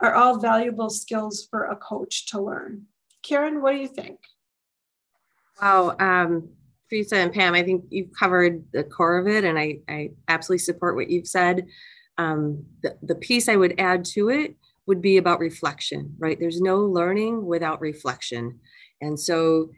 are 0.00 0.14
all 0.14 0.38
valuable 0.38 0.90
skills 0.90 1.46
for 1.50 1.64
a 1.64 1.76
coach 1.76 2.26
to 2.30 2.40
learn. 2.40 2.86
Karen, 3.26 3.62
what 3.62 3.72
do 3.72 3.78
you 3.78 3.88
think? 3.88 4.18
Wow, 5.60 5.96
um, 5.98 6.50
Teresa 6.88 7.16
and 7.16 7.32
Pam, 7.32 7.54
I 7.54 7.62
think 7.62 7.86
you've 7.90 8.12
covered 8.12 8.64
the 8.72 8.84
core 8.84 9.18
of 9.18 9.26
it, 9.26 9.44
and 9.44 9.58
I, 9.58 9.78
I 9.88 10.10
absolutely 10.28 10.58
support 10.60 10.94
what 10.94 11.10
you've 11.10 11.26
said. 11.26 11.66
Um, 12.18 12.64
the, 12.82 12.96
the 13.02 13.14
piece 13.14 13.48
I 13.48 13.56
would 13.56 13.78
add 13.78 14.04
to 14.06 14.28
it 14.28 14.54
would 14.86 15.02
be 15.02 15.16
about 15.16 15.40
reflection, 15.40 16.14
right? 16.18 16.38
There's 16.38 16.60
no 16.60 16.78
learning 16.78 17.44
without 17.44 17.80
reflection. 17.80 18.60
And 19.00 19.18
so, 19.18 19.70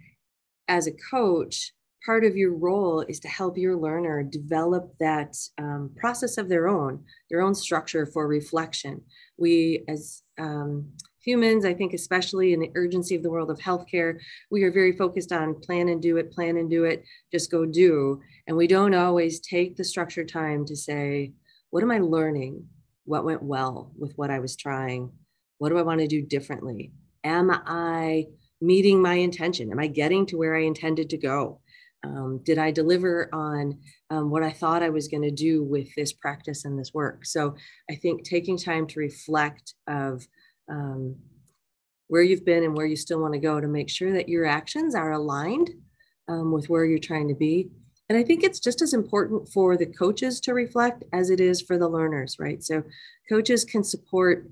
as 0.69 0.87
a 0.87 0.93
coach, 1.11 1.73
part 2.05 2.25
of 2.25 2.37
your 2.37 2.55
role 2.55 3.01
is 3.09 3.19
to 3.21 3.29
help 3.29 3.57
your 3.57 3.77
learner 3.77 4.23
develop 4.23 4.93
that 5.01 5.35
um, 5.57 5.91
process 5.97 6.37
of 6.37 6.49
their 6.49 6.69
own, 6.69 7.05
their 7.31 7.41
own 7.41 7.55
structure 7.55 8.05
for 8.05 8.29
reflection. 8.29 9.01
We, 9.39 9.85
as 9.89 10.23
um, 10.39 10.93
humans, 11.29 11.65
I 11.65 11.75
think, 11.75 11.93
especially 11.93 12.53
in 12.53 12.61
the 12.61 12.73
urgency 12.75 13.15
of 13.15 13.23
the 13.23 13.31
world 13.31 13.51
of 13.51 13.59
healthcare, 13.59 14.19
we 14.51 14.63
are 14.65 14.73
very 14.73 14.93
focused 14.93 15.33
on 15.33 15.61
plan 15.61 15.89
and 15.89 16.01
do 16.01 16.17
it, 16.17 16.33
plan 16.33 16.57
and 16.57 16.71
do 16.71 16.85
it, 16.85 17.05
just 17.31 17.51
go 17.51 17.67
do. 17.67 18.21
And 18.47 18.57
we 18.57 18.67
don't 18.67 18.95
always 18.95 19.41
take 19.41 19.77
the 19.77 19.85
structured 19.85 20.29
time 20.29 20.65
to 20.67 20.77
say, 20.77 21.33
what 21.71 21.83
am 21.83 21.91
I 21.91 21.99
learning? 21.99 22.65
what 23.09 23.25
went 23.25 23.43
well 23.43 23.91
with 23.99 24.13
what 24.17 24.31
I 24.31 24.39
was 24.39 24.55
trying? 24.55 25.11
What 25.57 25.71
do 25.71 25.79
I 25.79 25.83
want 25.83 26.01
to 26.01 26.07
do 26.07 26.21
differently? 26.21 26.93
Am 27.25 27.51
I 27.51 28.27
meeting 28.61 29.01
my 29.01 29.15
intention? 29.15 29.73
Am 29.73 29.79
I 29.79 29.87
getting 29.87 30.27
to 30.27 30.37
where 30.37 30.55
I 30.55 30.65
intended 30.65 31.09
to 31.11 31.17
go? 31.17 31.61
Um, 32.05 32.41
did 32.45 32.59
I 32.59 32.71
deliver 32.71 33.29
on 33.33 33.79
um, 34.11 34.31
what 34.31 34.43
I 34.43 34.53
thought 34.53 34.83
I 34.83 34.91
was 34.91 35.09
going 35.09 35.23
to 35.23 35.31
do 35.31 35.65
with 35.65 35.89
this 35.97 36.13
practice 36.13 36.65
and 36.65 36.79
this 36.79 36.93
work? 36.93 37.25
So 37.25 37.57
I 37.91 37.95
think 37.95 38.25
taking 38.25 38.59
time 38.59 38.87
to 38.89 39.01
reflect 39.01 39.75
of 39.89 40.29
um, 40.69 41.17
where 42.09 42.23
you've 42.23 42.45
been 42.45 42.65
and 42.65 42.77
where 42.77 42.87
you 42.87 42.97
still 42.97 43.21
want 43.21 43.35
to 43.35 43.41
go 43.41 43.61
to 43.61 43.69
make 43.69 43.91
sure 43.91 44.13
that 44.13 44.29
your 44.29 44.47
actions 44.47 44.95
are 44.95 45.13
aligned 45.13 45.71
um, 46.29 46.53
with 46.53 46.69
where 46.69 46.85
you're 46.85 46.99
trying 46.99 47.29
to 47.29 47.35
be 47.35 47.71
and 48.09 48.17
I 48.17 48.23
think 48.23 48.43
it's 48.43 48.61
just 48.61 48.81
as 48.81 48.95
important 48.95 49.49
for 49.49 49.77
the 49.77 49.87
coaches 49.87 50.41
to 50.41 50.55
reflect 50.55 51.05
as 51.13 51.29
it 51.31 51.41
is 51.41 51.61
for 51.61 51.77
the 51.77 51.89
learners, 51.89 52.37
right? 52.39 52.63
So 52.63 52.83
coaches 53.29 53.65
can 53.65 53.85
support 53.85 54.49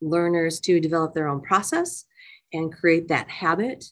learners 0.00 0.60
to 0.60 0.80
develop 0.80 1.12
their 1.12 1.28
own 1.28 1.40
process 1.40 2.04
and 2.52 2.72
create 2.72 3.08
that 3.08 3.28
habit 3.28 3.84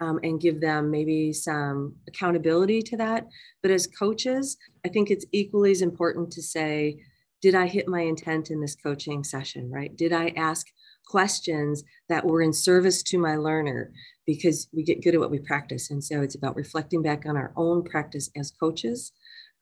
um, 0.00 0.20
and 0.22 0.40
give 0.40 0.60
them 0.60 0.90
maybe 0.90 1.32
some 1.32 1.96
accountability 2.06 2.82
to 2.82 2.96
that. 2.98 3.26
But 3.62 3.70
as 3.70 3.86
coaches, 3.86 4.58
I 4.84 4.88
think 4.88 5.10
it's 5.10 5.26
equally 5.32 5.70
as 5.70 5.82
important 5.82 6.30
to 6.32 6.42
say, 6.42 7.02
did 7.40 7.54
I 7.54 7.66
hit 7.66 7.88
my 7.88 8.02
intent 8.02 8.50
in 8.50 8.60
this 8.60 8.76
coaching 8.76 9.24
session, 9.24 9.70
right? 9.70 9.96
Did 9.96 10.12
I 10.12 10.28
ask 10.36 10.66
questions 11.08 11.82
that 12.08 12.24
were 12.24 12.42
in 12.42 12.52
service 12.52 13.02
to 13.04 13.18
my 13.18 13.36
learner? 13.36 13.92
because 14.28 14.68
we 14.74 14.82
get 14.82 15.02
good 15.02 15.14
at 15.14 15.20
what 15.20 15.30
we 15.30 15.38
practice. 15.38 15.90
And 15.90 16.04
so 16.04 16.20
it's 16.20 16.34
about 16.34 16.54
reflecting 16.54 17.00
back 17.00 17.24
on 17.24 17.34
our 17.38 17.50
own 17.56 17.82
practice 17.82 18.30
as 18.36 18.50
coaches 18.50 19.12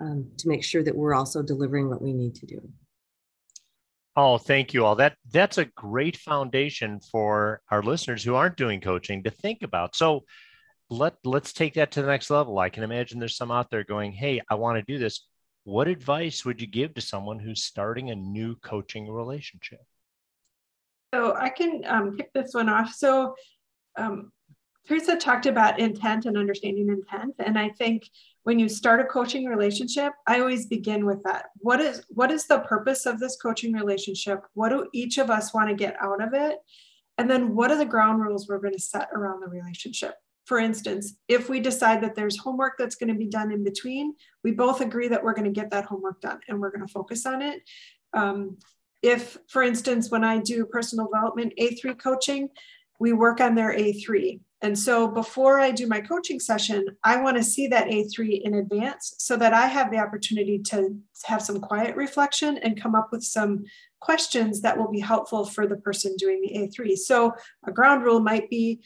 um, 0.01 0.27
to 0.39 0.49
make 0.49 0.65
sure 0.65 0.83
that 0.83 0.97
we're 0.97 1.15
also 1.15 1.41
delivering 1.41 1.89
what 1.89 2.03
we 2.03 2.13
need 2.13 2.35
to 2.35 2.47
do. 2.47 2.61
Oh, 4.17 4.39
thank 4.39 4.75
you 4.75 4.85
all. 4.85 4.97
That 4.97 5.15
that's 5.31 5.59
a 5.59 5.67
great 5.67 6.17
foundation 6.17 6.99
for 7.13 7.61
our 7.71 7.81
listeners 7.81 8.25
who 8.25 8.35
aren't 8.35 8.57
doing 8.57 8.81
coaching 8.81 9.23
to 9.23 9.31
think 9.31 9.63
about. 9.63 9.95
So 9.95 10.25
let 10.91 11.15
let's 11.25 11.53
take 11.53 11.75
that 11.75 11.93
to 11.93 12.03
the 12.03 12.09
next 12.09 12.29
level. 12.29 12.59
I 12.59 12.71
can 12.71 12.83
imagine 12.83 13.21
there's 13.21 13.37
some 13.37 13.53
out 13.53 13.71
there 13.71 13.85
going, 13.85 14.13
"Hey, 14.13 14.41
I 14.51 14.57
want 14.57 14.79
to 14.79 14.93
do 14.93 14.99
this." 14.99 15.29
What 15.63 15.87
advice 15.87 16.45
would 16.45 16.61
you 16.61 16.67
give 16.67 16.95
to 16.95 17.01
someone 17.01 17.39
who's 17.39 17.65
starting 17.65 18.11
a 18.11 18.17
new 18.17 18.57
coaching 18.57 19.09
relationship? 19.09 19.81
So 21.15 21.35
I 21.35 21.49
can 21.49 21.83
um, 21.87 22.17
kick 22.17 22.33
this 22.35 22.53
one 22.53 22.69
off. 22.69 22.93
So 22.93 23.35
um, 23.97 24.33
Teresa 24.87 25.17
talked 25.17 25.47
about 25.47 25.81
intent 25.81 26.27
and 26.27 26.37
understanding 26.37 26.89
intent. 26.89 27.35
And 27.39 27.59
I 27.59 27.71
think 27.71 28.09
when 28.45 28.59
you 28.59 28.69
start 28.69 29.01
a 29.01 29.05
coaching 29.05 29.47
relationship, 29.47 30.13
I 30.27 30.41
always 30.41 30.67
begin 30.67 31.05
with 31.05 31.23
that. 31.25 31.47
What 31.57 31.81
is 31.81 32.05
what 32.09 32.31
is 32.31 32.47
the 32.47 32.61
purpose 32.61 33.07
of 33.07 33.19
this 33.19 33.37
coaching 33.37 33.73
relationship? 33.73 34.43
What 34.55 34.69
do 34.69 34.89
each 34.93 35.19
of 35.19 35.31
us 35.31 35.53
want 35.53 35.69
to 35.69 35.75
get 35.75 35.97
out 36.01 36.23
of 36.23 36.35
it? 36.35 36.59
And 37.19 37.29
then 37.29 37.57
what 37.57 37.71
are 37.71 37.79
the 37.79 37.85
ground 37.85 38.23
rules 38.23 38.47
we're 38.49 38.61
going 38.61 38.75
to 38.75 38.81
set 38.81 39.09
around 39.13 39.41
the 39.41 39.49
relationship? 39.49 40.15
For 40.45 40.61
instance, 40.61 41.15
if 41.27 41.49
we 41.49 41.59
decide 41.59 42.03
that 42.03 42.15
there's 42.15 42.39
homework 42.39 42.75
that's 42.79 42.95
going 42.95 43.09
to 43.09 43.19
be 43.19 43.27
done 43.27 43.51
in 43.51 43.65
between, 43.65 44.15
we 44.45 44.53
both 44.53 44.81
agree 44.81 45.09
that 45.09 45.25
we're 45.25 45.35
going 45.35 45.53
to 45.53 45.61
get 45.61 45.71
that 45.71 45.87
homework 45.87 46.21
done 46.21 46.39
and 46.49 46.61
we're 46.61 46.71
going 46.71 46.87
to 46.87 46.93
focus 46.93 47.27
on 47.27 47.43
it. 47.43 47.63
Um, 48.13 48.59
if, 49.03 49.39
for 49.49 49.63
instance, 49.63 50.11
when 50.11 50.25
I 50.25 50.39
do 50.39 50.67
personal 50.67 51.07
development 51.07 51.53
A3 51.61 51.99
coaching, 51.99 52.49
we 52.99 53.13
work 53.13 53.41
on 53.41 53.55
their 53.55 53.73
A3 53.73 54.41
and 54.63 54.79
so 54.79 55.07
before 55.07 55.61
I 55.61 55.71
do 55.71 55.87
my 55.87 56.01
coaching 56.01 56.41
session, 56.41 56.87
I 57.05 57.21
want 57.21 57.37
to 57.37 57.43
see 57.45 57.67
that 57.69 57.89
A3 57.89 58.41
in 58.43 58.55
advance 58.55 59.15
so 59.19 59.37
that 59.37 59.53
I 59.53 59.67
have 59.67 59.91
the 59.91 59.99
opportunity 59.99 60.59
to 60.71 60.97
have 61.25 61.43
some 61.43 61.61
quiet 61.61 61.95
reflection 61.95 62.57
and 62.59 62.81
come 62.81 62.95
up 62.95 63.11
with 63.13 63.23
some 63.23 63.65
questions 64.01 64.63
that 64.63 64.77
will 64.77 64.91
be 64.91 65.01
helpful 65.01 65.45
for 65.45 65.67
the 65.67 65.77
person 65.77 66.17
doing 66.17 66.41
the 66.41 66.59
A3. 66.59 66.97
So 66.97 67.35
a 67.67 67.73
ground 67.73 68.03
rule 68.03 68.21
might 68.21 68.49
be 68.49 68.81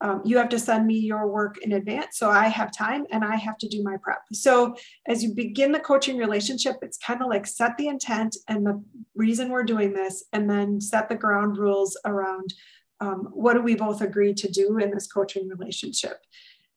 um, 0.00 0.22
you 0.24 0.36
have 0.36 0.48
to 0.50 0.58
send 0.58 0.86
me 0.86 0.98
your 0.98 1.26
work 1.28 1.58
in 1.62 1.72
advance 1.72 2.18
so 2.18 2.30
I 2.30 2.48
have 2.48 2.70
time 2.70 3.06
and 3.10 3.24
I 3.24 3.36
have 3.36 3.56
to 3.58 3.68
do 3.68 3.82
my 3.82 3.96
prep. 3.96 4.22
So 4.32 4.76
as 5.08 5.22
you 5.22 5.34
begin 5.34 5.72
the 5.72 5.80
coaching 5.80 6.18
relationship, 6.18 6.76
it's 6.82 6.98
kind 6.98 7.22
of 7.22 7.28
like 7.28 7.46
set 7.46 7.76
the 7.78 7.88
intent 7.88 8.36
and 8.48 8.66
the 8.66 8.82
reason 9.14 9.48
we're 9.48 9.64
doing 9.64 9.92
this, 9.94 10.24
and 10.32 10.50
then 10.50 10.80
set 10.80 11.08
the 11.08 11.14
ground 11.14 11.56
rules 11.56 11.98
around 12.04 12.52
um, 13.00 13.28
what 13.32 13.54
do 13.54 13.60
we 13.60 13.74
both 13.74 14.00
agree 14.00 14.32
to 14.34 14.50
do 14.50 14.78
in 14.78 14.90
this 14.90 15.06
coaching 15.06 15.48
relationship? 15.48 16.18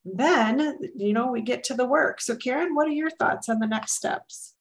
then, 0.05 0.79
you 0.95 1.13
know, 1.13 1.31
we 1.31 1.41
get 1.41 1.63
to 1.65 1.73
the 1.73 1.85
work. 1.85 2.21
So, 2.21 2.35
Karen, 2.35 2.75
what 2.75 2.87
are 2.87 2.91
your 2.91 3.09
thoughts 3.09 3.49
on 3.49 3.59
the 3.59 3.67
next 3.67 3.93
steps? 3.93 4.55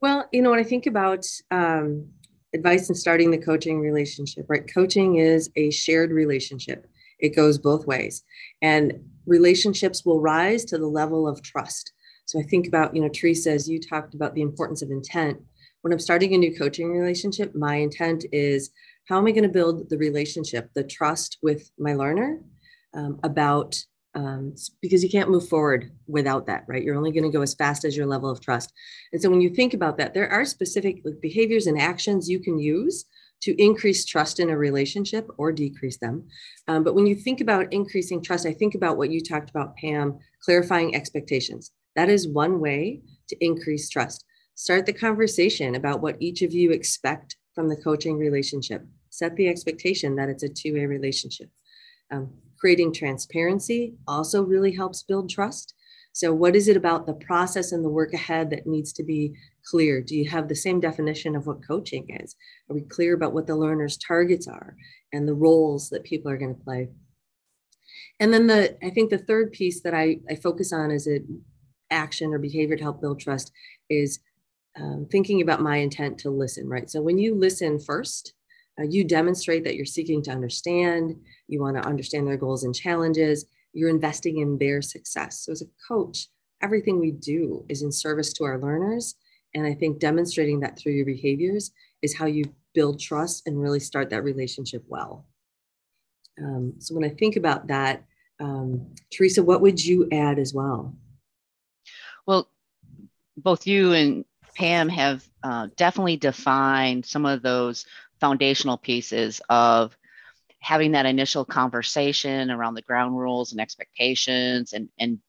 Well, 0.00 0.28
you 0.32 0.42
know, 0.42 0.50
when 0.50 0.58
I 0.58 0.64
think 0.64 0.86
about 0.86 1.26
um, 1.50 2.08
advice 2.54 2.88
in 2.88 2.94
starting 2.94 3.30
the 3.30 3.38
coaching 3.38 3.80
relationship, 3.80 4.46
right? 4.48 4.64
Coaching 4.72 5.16
is 5.16 5.50
a 5.56 5.70
shared 5.70 6.10
relationship, 6.10 6.86
it 7.18 7.34
goes 7.34 7.58
both 7.58 7.86
ways. 7.86 8.22
And 8.62 8.94
relationships 9.26 10.04
will 10.04 10.20
rise 10.20 10.64
to 10.66 10.78
the 10.78 10.86
level 10.86 11.26
of 11.28 11.42
trust. 11.42 11.92
So 12.26 12.40
I 12.40 12.42
think 12.42 12.66
about, 12.66 12.94
you 12.94 13.02
know, 13.02 13.08
Teresa, 13.08 13.50
as 13.50 13.68
you 13.68 13.80
talked 13.80 14.14
about 14.14 14.34
the 14.34 14.42
importance 14.42 14.82
of 14.82 14.90
intent. 14.90 15.38
When 15.82 15.92
I'm 15.92 15.98
starting 15.98 16.34
a 16.34 16.38
new 16.38 16.56
coaching 16.56 16.90
relationship, 16.90 17.54
my 17.54 17.76
intent 17.76 18.24
is 18.32 18.70
how 19.08 19.18
am 19.18 19.26
I 19.26 19.30
going 19.30 19.44
to 19.44 19.48
build 19.48 19.88
the 19.88 19.98
relationship, 19.98 20.70
the 20.74 20.82
trust 20.82 21.38
with 21.42 21.70
my 21.78 21.94
learner 21.94 22.40
um, 22.94 23.20
about 23.22 23.76
um, 24.16 24.54
because 24.80 25.04
you 25.04 25.10
can't 25.10 25.28
move 25.28 25.46
forward 25.46 25.92
without 26.06 26.46
that, 26.46 26.64
right? 26.66 26.82
You're 26.82 26.96
only 26.96 27.12
going 27.12 27.30
to 27.30 27.36
go 27.36 27.42
as 27.42 27.54
fast 27.54 27.84
as 27.84 27.94
your 27.94 28.06
level 28.06 28.30
of 28.30 28.40
trust. 28.40 28.72
And 29.12 29.20
so 29.20 29.28
when 29.28 29.42
you 29.42 29.50
think 29.50 29.74
about 29.74 29.98
that, 29.98 30.14
there 30.14 30.30
are 30.30 30.46
specific 30.46 31.04
behaviors 31.20 31.66
and 31.66 31.78
actions 31.78 32.28
you 32.28 32.40
can 32.40 32.58
use 32.58 33.04
to 33.42 33.62
increase 33.62 34.04
trust 34.04 34.40
in 34.40 34.50
a 34.50 34.56
relationship 34.56 35.28
or 35.38 35.52
decrease 35.52 35.98
them. 35.98 36.26
Um, 36.68 36.84
but 36.84 36.94
when 36.94 37.06
you 37.06 37.14
think 37.14 37.40
about 37.40 37.72
increasing 37.72 38.22
trust, 38.22 38.46
I 38.46 38.52
think 38.52 38.74
about 38.74 38.96
what 38.96 39.10
you 39.10 39.20
talked 39.20 39.50
about, 39.50 39.76
Pam, 39.76 40.18
clarifying 40.42 40.94
expectations. 40.94 41.72
That 41.94 42.08
is 42.08 42.28
one 42.28 42.60
way 42.60 43.02
to 43.28 43.44
increase 43.44 43.88
trust. 43.88 44.24
Start 44.54 44.86
the 44.86 44.92
conversation 44.92 45.74
about 45.74 46.00
what 46.00 46.16
each 46.20 46.42
of 46.42 46.52
you 46.52 46.70
expect 46.70 47.36
from 47.54 47.68
the 47.68 47.76
coaching 47.76 48.18
relationship. 48.18 48.82
Set 49.10 49.36
the 49.36 49.48
expectation 49.48 50.16
that 50.16 50.28
it's 50.28 50.42
a 50.42 50.48
two 50.48 50.74
way 50.74 50.86
relationship. 50.86 51.50
Um, 52.10 52.30
creating 52.58 52.92
transparency 52.92 53.94
also 54.06 54.42
really 54.42 54.72
helps 54.72 55.02
build 55.02 55.28
trust. 55.30 55.74
So, 56.12 56.32
what 56.32 56.56
is 56.56 56.68
it 56.68 56.76
about 56.76 57.06
the 57.06 57.14
process 57.14 57.72
and 57.72 57.84
the 57.84 57.90
work 57.90 58.14
ahead 58.14 58.50
that 58.50 58.66
needs 58.66 58.92
to 58.94 59.02
be 59.02 59.34
clear? 59.66 60.00
Do 60.00 60.16
you 60.16 60.28
have 60.30 60.48
the 60.48 60.54
same 60.54 60.80
definition 60.80 61.36
of 61.36 61.46
what 61.46 61.66
coaching 61.66 62.06
is? 62.20 62.34
Are 62.70 62.74
we 62.74 62.82
clear 62.82 63.14
about 63.14 63.32
what 63.32 63.46
the 63.46 63.56
learner's 63.56 63.96
targets 63.96 64.46
are 64.46 64.76
and 65.12 65.26
the 65.26 65.34
roles 65.34 65.90
that 65.90 66.04
people 66.04 66.30
are 66.30 66.38
going 66.38 66.54
to 66.54 66.64
play? 66.64 66.88
And 68.20 68.32
then 68.32 68.46
the 68.46 68.76
I 68.84 68.90
think 68.90 69.10
the 69.10 69.18
third 69.18 69.52
piece 69.52 69.82
that 69.82 69.94
I, 69.94 70.18
I 70.30 70.36
focus 70.36 70.72
on 70.72 70.90
is 70.90 71.06
it 71.06 71.22
action 71.90 72.32
or 72.32 72.38
behavior 72.38 72.76
to 72.76 72.82
help 72.82 73.00
build 73.00 73.20
trust 73.20 73.52
is 73.88 74.20
um, 74.78 75.06
thinking 75.10 75.40
about 75.40 75.62
my 75.62 75.76
intent 75.76 76.18
to 76.18 76.30
listen, 76.30 76.68
right? 76.68 76.90
So 76.90 77.00
when 77.00 77.18
you 77.18 77.34
listen 77.34 77.78
first, 77.78 78.34
uh, 78.78 78.84
you 78.84 79.04
demonstrate 79.04 79.64
that 79.64 79.74
you're 79.74 79.86
seeking 79.86 80.22
to 80.22 80.30
understand, 80.30 81.16
you 81.48 81.60
want 81.60 81.76
to 81.76 81.88
understand 81.88 82.26
their 82.26 82.36
goals 82.36 82.64
and 82.64 82.74
challenges, 82.74 83.46
you're 83.72 83.88
investing 83.88 84.38
in 84.38 84.58
their 84.58 84.82
success. 84.82 85.44
So, 85.44 85.52
as 85.52 85.62
a 85.62 85.66
coach, 85.88 86.28
everything 86.62 86.98
we 86.98 87.12
do 87.12 87.64
is 87.68 87.82
in 87.82 87.92
service 87.92 88.32
to 88.34 88.44
our 88.44 88.58
learners. 88.58 89.14
And 89.56 89.66
I 89.66 89.72
think 89.72 89.98
demonstrating 89.98 90.60
that 90.60 90.78
through 90.78 90.92
your 90.92 91.06
behaviors 91.06 91.72
is 92.02 92.14
how 92.14 92.26
you 92.26 92.44
build 92.74 93.00
trust 93.00 93.46
and 93.46 93.58
really 93.58 93.80
start 93.80 94.10
that 94.10 94.22
relationship 94.22 94.84
well. 94.86 95.24
Um, 96.38 96.74
so, 96.78 96.94
when 96.94 97.04
I 97.04 97.08
think 97.08 97.36
about 97.36 97.66
that, 97.68 98.04
um, 98.38 98.94
Teresa, 99.10 99.42
what 99.42 99.62
would 99.62 99.82
you 99.82 100.08
add 100.12 100.38
as 100.38 100.52
well? 100.52 100.94
Well, 102.26 102.50
both 103.38 103.66
you 103.66 103.94
and 103.94 104.26
Pam 104.54 104.90
have 104.90 105.26
uh, 105.42 105.68
definitely 105.74 106.18
defined 106.18 107.06
some 107.06 107.24
of 107.24 107.40
those 107.40 107.86
foundational 108.20 108.76
pieces 108.76 109.40
of 109.48 109.96
having 110.60 110.92
that 110.92 111.06
initial 111.06 111.46
conversation 111.46 112.50
around 112.50 112.74
the 112.74 112.82
ground 112.82 113.16
rules 113.16 113.52
and 113.52 113.60
expectations 113.60 114.72
and 114.72 114.88
and 114.98 115.20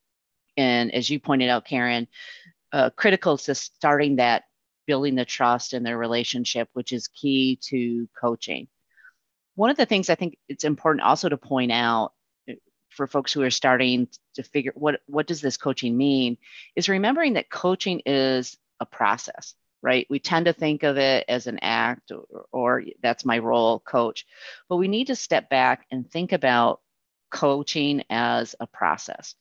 and 0.55 0.93
as 0.93 1.09
you 1.09 1.19
pointed 1.19 1.49
out 1.49 1.65
karen 1.65 2.07
uh, 2.71 2.89
critical 2.91 3.37
to 3.37 3.55
starting 3.55 4.17
that 4.17 4.43
building 4.85 5.15
the 5.15 5.25
trust 5.25 5.73
in 5.73 5.83
their 5.83 5.97
relationship 5.97 6.69
which 6.73 6.91
is 6.91 7.07
key 7.07 7.59
to 7.61 8.07
coaching 8.19 8.67
one 9.55 9.69
of 9.69 9.77
the 9.77 9.85
things 9.85 10.09
i 10.09 10.15
think 10.15 10.37
it's 10.47 10.63
important 10.63 11.03
also 11.03 11.29
to 11.29 11.37
point 11.37 11.71
out 11.71 12.13
uh, 12.49 12.53
for 12.89 13.07
folks 13.07 13.33
who 13.33 13.41
are 13.41 13.49
starting 13.49 14.07
to 14.33 14.43
figure 14.43 14.71
what 14.75 15.01
what 15.07 15.27
does 15.27 15.41
this 15.41 15.57
coaching 15.57 15.97
mean 15.97 16.37
is 16.75 16.89
remembering 16.89 17.33
that 17.33 17.49
coaching 17.49 18.01
is 18.05 18.57
a 18.79 18.85
process 18.85 19.55
right? 19.81 20.07
We 20.09 20.19
tend 20.19 20.45
to 20.45 20.53
think 20.53 20.83
of 20.83 20.97
it 20.97 21.25
as 21.27 21.47
an 21.47 21.59
act 21.61 22.11
or, 22.11 22.45
or, 22.51 22.83
that's 23.01 23.25
my 23.25 23.37
role, 23.37 23.79
coach. 23.79 24.25
But 24.69 24.77
we 24.77 24.87
need 24.87 25.07
to 25.07 25.15
step 25.15 25.49
back 25.49 25.85
and 25.91 26.09
think 26.09 26.31
about 26.33 26.81
coaching 27.31 28.03
as 28.09 28.55
a 28.59 28.67
process. 28.67 29.35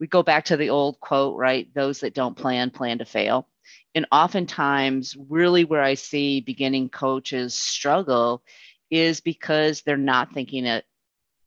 We 0.00 0.06
go 0.06 0.22
back 0.22 0.46
to 0.46 0.56
the 0.56 0.70
old 0.70 0.98
quote, 0.98 1.36
right? 1.38 1.72
Those 1.74 2.00
that 2.00 2.14
don't 2.14 2.36
plan, 2.36 2.70
plan 2.70 2.98
to 2.98 3.04
fail. 3.04 3.46
And 3.94 4.06
oftentimes, 4.10 5.16
really 5.28 5.64
where 5.64 5.82
I 5.82 5.94
see 5.94 6.40
beginning 6.40 6.88
coaches 6.88 7.54
struggle 7.54 8.42
is 8.90 9.20
because 9.20 9.82
they're 9.82 9.96
not 9.96 10.32
thinking 10.32 10.64
it 10.64 10.84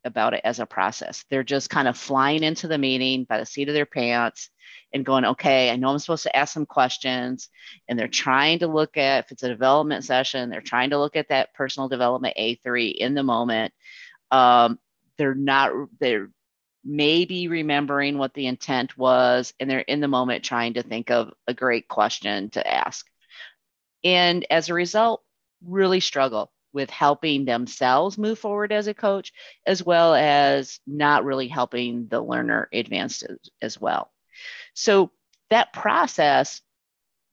about 0.05 0.33
it 0.33 0.41
as 0.43 0.59
a 0.59 0.65
process. 0.65 1.25
They're 1.29 1.43
just 1.43 1.69
kind 1.69 1.87
of 1.87 1.97
flying 1.97 2.43
into 2.43 2.67
the 2.67 2.77
meeting 2.77 3.23
by 3.23 3.39
the 3.39 3.45
seat 3.45 3.69
of 3.69 3.73
their 3.73 3.85
pants 3.85 4.49
and 4.93 5.05
going, 5.05 5.25
okay, 5.25 5.69
I 5.71 5.75
know 5.75 5.89
I'm 5.89 5.99
supposed 5.99 6.23
to 6.23 6.35
ask 6.35 6.53
some 6.53 6.65
questions. 6.65 7.49
And 7.87 7.97
they're 7.97 8.07
trying 8.07 8.59
to 8.59 8.67
look 8.67 8.97
at, 8.97 9.25
if 9.25 9.31
it's 9.31 9.43
a 9.43 9.49
development 9.49 10.03
session, 10.03 10.49
they're 10.49 10.61
trying 10.61 10.91
to 10.91 10.99
look 10.99 11.15
at 11.15 11.29
that 11.29 11.53
personal 11.53 11.89
development 11.89 12.35
A3 12.37 12.93
in 12.93 13.13
the 13.13 13.23
moment. 13.23 13.73
Um, 14.31 14.79
they're 15.17 15.35
not, 15.35 15.71
they're 15.99 16.29
maybe 16.83 17.47
remembering 17.47 18.17
what 18.17 18.33
the 18.33 18.47
intent 18.47 18.97
was, 18.97 19.53
and 19.59 19.69
they're 19.69 19.79
in 19.79 20.01
the 20.01 20.07
moment 20.07 20.43
trying 20.43 20.73
to 20.73 20.83
think 20.83 21.11
of 21.11 21.31
a 21.47 21.53
great 21.53 21.87
question 21.87 22.49
to 22.51 22.67
ask. 22.67 23.05
And 24.03 24.45
as 24.49 24.69
a 24.69 24.73
result, 24.73 25.23
really 25.65 25.99
struggle 25.99 26.51
with 26.73 26.89
helping 26.89 27.45
themselves 27.45 28.17
move 28.17 28.39
forward 28.39 28.71
as 28.71 28.87
a 28.87 28.93
coach, 28.93 29.31
as 29.65 29.83
well 29.83 30.15
as 30.15 30.79
not 30.87 31.23
really 31.23 31.47
helping 31.47 32.07
the 32.07 32.19
learner 32.19 32.67
advance 32.73 33.23
as, 33.61 33.79
well. 33.79 34.11
So 34.73 35.11
that 35.51 35.71
process 35.71 36.61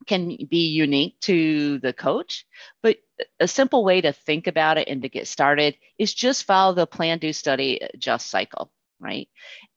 can 0.06 0.36
be 0.48 0.68
unique 0.68 1.18
to 1.20 1.78
the 1.78 1.92
coach, 1.92 2.46
but 2.82 2.98
a 3.38 3.48
simple 3.48 3.82
way 3.82 4.00
to 4.02 4.12
think 4.12 4.46
about 4.46 4.78
it 4.78 4.88
and 4.88 5.02
to 5.02 5.08
get 5.08 5.26
started 5.26 5.76
is 5.98 6.12
just 6.12 6.44
follow 6.44 6.74
the 6.74 6.86
plan, 6.86 7.18
do, 7.18 7.32
study, 7.32 7.80
adjust 7.94 8.28
cycle, 8.28 8.70
right? 9.00 9.28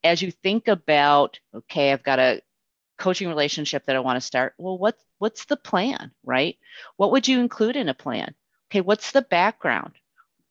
As 0.04 0.22
you 0.22 0.32
think 0.32 0.68
about, 0.68 1.40
okay, 1.56 1.92
I've 1.92 2.04
got 2.04 2.20
a 2.20 2.42
coaching 2.98 3.28
relationship 3.28 3.86
that 3.86 3.96
I 3.96 4.00
want 4.00 4.18
to 4.18 4.22
start. 4.22 4.54
Well, 4.58 4.78
what, 4.78 4.96
what's 5.18 5.46
the 5.46 5.58
plan, 5.58 6.12
right? 6.24 6.58
What 6.98 7.12
would 7.12 7.28
you 7.28 7.40
include 7.40 7.76
in 7.76 7.90
a 7.90 7.94
plan? 7.94 8.36
Okay, 8.70 8.82
what's 8.82 9.12
the 9.12 9.22
background? 9.22 9.94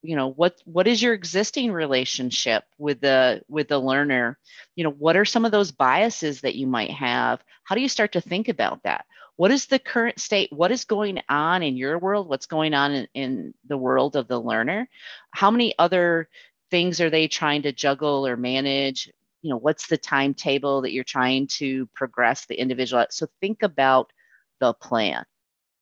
you 0.03 0.17
know 0.17 0.31
what 0.31 0.61
what 0.65 0.87
is 0.87 1.01
your 1.01 1.15
existing 1.15 1.73
relationship 1.73 2.65
with 2.77 3.01
the 3.01 3.41
with 3.49 3.69
the 3.69 3.79
learner 3.79 4.39
you 4.75 4.85
know 4.85 4.91
what 4.91 5.17
are 5.17 5.25
some 5.25 5.45
of 5.45 5.53
those 5.53 5.71
biases 5.71 6.41
that 6.41 6.57
you 6.57 6.67
might 6.67 6.91
have 6.91 7.41
how 7.65 7.75
do 7.75 7.81
you 7.81 7.89
start 7.89 8.13
to 8.13 8.21
think 8.21 8.49
about 8.49 8.83
that 8.83 9.07
what 9.37 9.51
is 9.51 9.67
the 9.67 9.79
current 9.79 10.21
state 10.21 10.53
what 10.53 10.73
is 10.73 10.85
going 10.85 11.21
on 11.29 11.63
in 11.63 11.77
your 11.77 11.99
world 11.99 12.29
what's 12.29 12.47
going 12.47 12.75
on 12.75 12.93
in, 12.93 13.09
in 13.15 13.55
the 13.69 13.77
world 13.77 14.17
of 14.17 14.29
the 14.29 14.39
learner 14.39 14.89
how 15.31 15.51
many 15.51 15.73
other 15.79 16.29
things 16.73 17.01
are 17.01 17.11
they 17.11 17.29
trying 17.29 17.63
to 17.63 17.73
juggle 17.73 18.27
or 18.27 18.37
manage 18.37 19.09
you 19.43 19.51
know 19.51 19.59
what's 19.59 19.87
the 19.87 19.99
timetable 19.99 20.83
that 20.83 20.93
you're 20.93 21.05
trying 21.05 21.47
to 21.47 21.87
progress 21.95 22.47
the 22.47 22.61
individual 22.61 23.03
at? 23.03 23.13
so 23.13 23.29
think 23.41 23.63
about 23.63 24.13
the 24.59 24.75
plan 24.75 25.25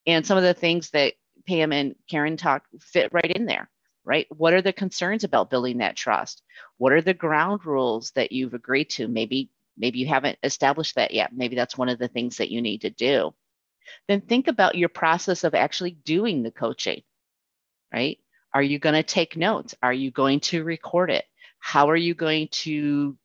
and 0.06 0.26
some 0.26 0.36
of 0.36 0.44
the 0.44 0.54
things 0.54 0.90
that 0.90 1.14
pam 1.46 1.72
and 1.72 1.94
karen 2.10 2.36
talk 2.36 2.64
fit 2.80 3.10
right 3.12 3.32
in 3.32 3.46
there 3.46 3.70
right? 4.04 4.26
What 4.30 4.54
are 4.54 4.62
the 4.62 4.72
concerns 4.72 5.24
about 5.24 5.50
building 5.50 5.78
that 5.78 5.96
trust? 5.96 6.42
What 6.78 6.92
are 6.92 7.02
the 7.02 7.14
ground 7.14 7.64
rules 7.66 8.10
that 8.12 8.32
you've 8.32 8.54
agreed 8.54 8.90
to? 8.90 9.08
Maybe 9.08 9.50
maybe 9.76 9.98
you 9.98 10.06
haven't 10.06 10.38
established 10.42 10.96
that 10.96 11.12
yet. 11.12 11.32
Maybe 11.32 11.56
that's 11.56 11.78
one 11.78 11.88
of 11.88 11.98
the 11.98 12.08
things 12.08 12.36
that 12.36 12.50
you 12.50 12.60
need 12.60 12.82
to 12.82 12.90
do. 12.90 13.32
Then 14.08 14.20
think 14.20 14.48
about 14.48 14.74
your 14.74 14.88
process 14.88 15.44
of 15.44 15.54
actually 15.54 15.92
doing 15.92 16.42
the 16.42 16.50
coaching, 16.50 17.02
right? 17.92 18.18
Are 18.52 18.62
you 18.62 18.78
going 18.78 18.94
to 18.94 19.02
take 19.02 19.36
notes? 19.36 19.74
Are 19.82 19.92
you 19.92 20.10
going 20.10 20.40
to 20.40 20.64
record 20.64 21.10
it? 21.10 21.24
How 21.58 21.90
are 21.90 21.96
you 21.96 22.14
going 22.14 22.48
to 22.48 23.16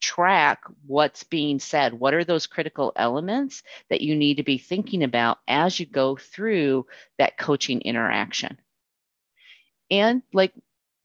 track 0.00 0.62
what's 0.86 1.24
being 1.24 1.58
said? 1.58 1.92
What 1.92 2.14
are 2.14 2.24
those 2.24 2.46
critical 2.46 2.92
elements 2.96 3.62
that 3.90 4.00
you 4.00 4.16
need 4.16 4.36
to 4.36 4.42
be 4.42 4.58
thinking 4.58 5.02
about 5.02 5.38
as 5.46 5.78
you 5.78 5.86
go 5.86 6.16
through 6.16 6.86
that 7.18 7.38
coaching 7.38 7.82
interaction? 7.82 8.58
And 9.90 10.22
like 10.32 10.52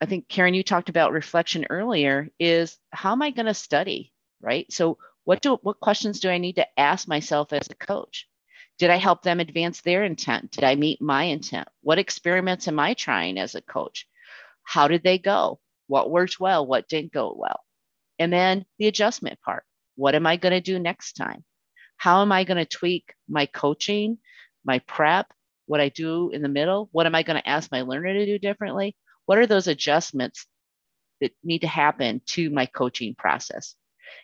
I 0.02 0.06
think 0.06 0.28
Karen, 0.28 0.54
you 0.54 0.64
talked 0.64 0.90
about 0.90 1.14
reflection 1.14 1.66
earlier, 1.70 2.30
is 2.40 2.78
how 2.92 3.14
am 3.14 3.22
I 3.22 3.32
going 3.32 3.46
to 3.46 3.54
study? 3.54 4.12
Right. 4.42 4.72
So 4.72 4.98
what 5.24 5.42
do 5.42 5.58
what 5.62 5.80
questions 5.80 6.20
do 6.20 6.30
I 6.30 6.38
need 6.38 6.58
to 6.58 6.80
ask 6.80 7.08
myself 7.08 7.54
as 7.54 7.70
a 7.70 7.76
coach? 7.76 8.28
Did 8.80 8.90
I 8.90 8.98
help 8.98 9.22
them 9.22 9.40
advance 9.40 9.82
their 9.82 10.04
intent? 10.04 10.52
Did 10.52 10.64
I 10.64 10.76
meet 10.76 11.02
my 11.02 11.24
intent? 11.26 11.68
What 11.82 12.00
experiments 12.00 12.68
am 12.68 12.80
I 12.80 12.94
trying 12.94 13.38
as 13.38 13.56
a 13.56 13.62
coach? 13.62 14.08
How 14.64 14.88
did 14.88 15.04
they 15.04 15.18
go? 15.18 15.60
What 15.88 16.10
worked 16.10 16.40
well? 16.40 16.66
What 16.66 16.88
didn't 16.88 17.14
go 17.14 17.36
well? 17.38 17.60
And 18.20 18.32
then 18.32 18.66
the 18.80 18.88
adjustment 18.88 19.40
part. 19.42 19.64
What 19.96 20.16
am 20.16 20.26
I 20.26 20.38
going 20.38 20.54
to 20.54 20.62
do 20.62 20.80
next 20.80 21.14
time? 21.14 21.44
How 21.98 22.22
am 22.22 22.32
I 22.32 22.44
going 22.44 22.58
to 22.58 22.66
tweak 22.66 23.14
my 23.30 23.46
coaching, 23.46 24.18
my 24.66 24.80
prep, 24.80 25.32
what 25.66 25.80
I 25.80 25.90
do 25.90 26.30
in 26.32 26.42
the 26.42 26.50
middle? 26.50 26.90
What 26.92 27.06
am 27.06 27.16
I 27.16 27.24
going 27.24 27.42
to 27.42 27.48
ask 27.48 27.72
my 27.72 27.82
learner 27.82 28.14
to 28.14 28.26
do 28.26 28.40
differently? 28.40 28.96
What 29.26 29.38
are 29.38 29.48
those 29.48 29.68
adjustments 29.68 30.46
that 31.22 31.32
need 31.44 31.60
to 31.60 31.68
happen 31.68 32.22
to 32.28 32.50
my 32.50 32.66
coaching 32.66 33.16
process? 33.16 33.76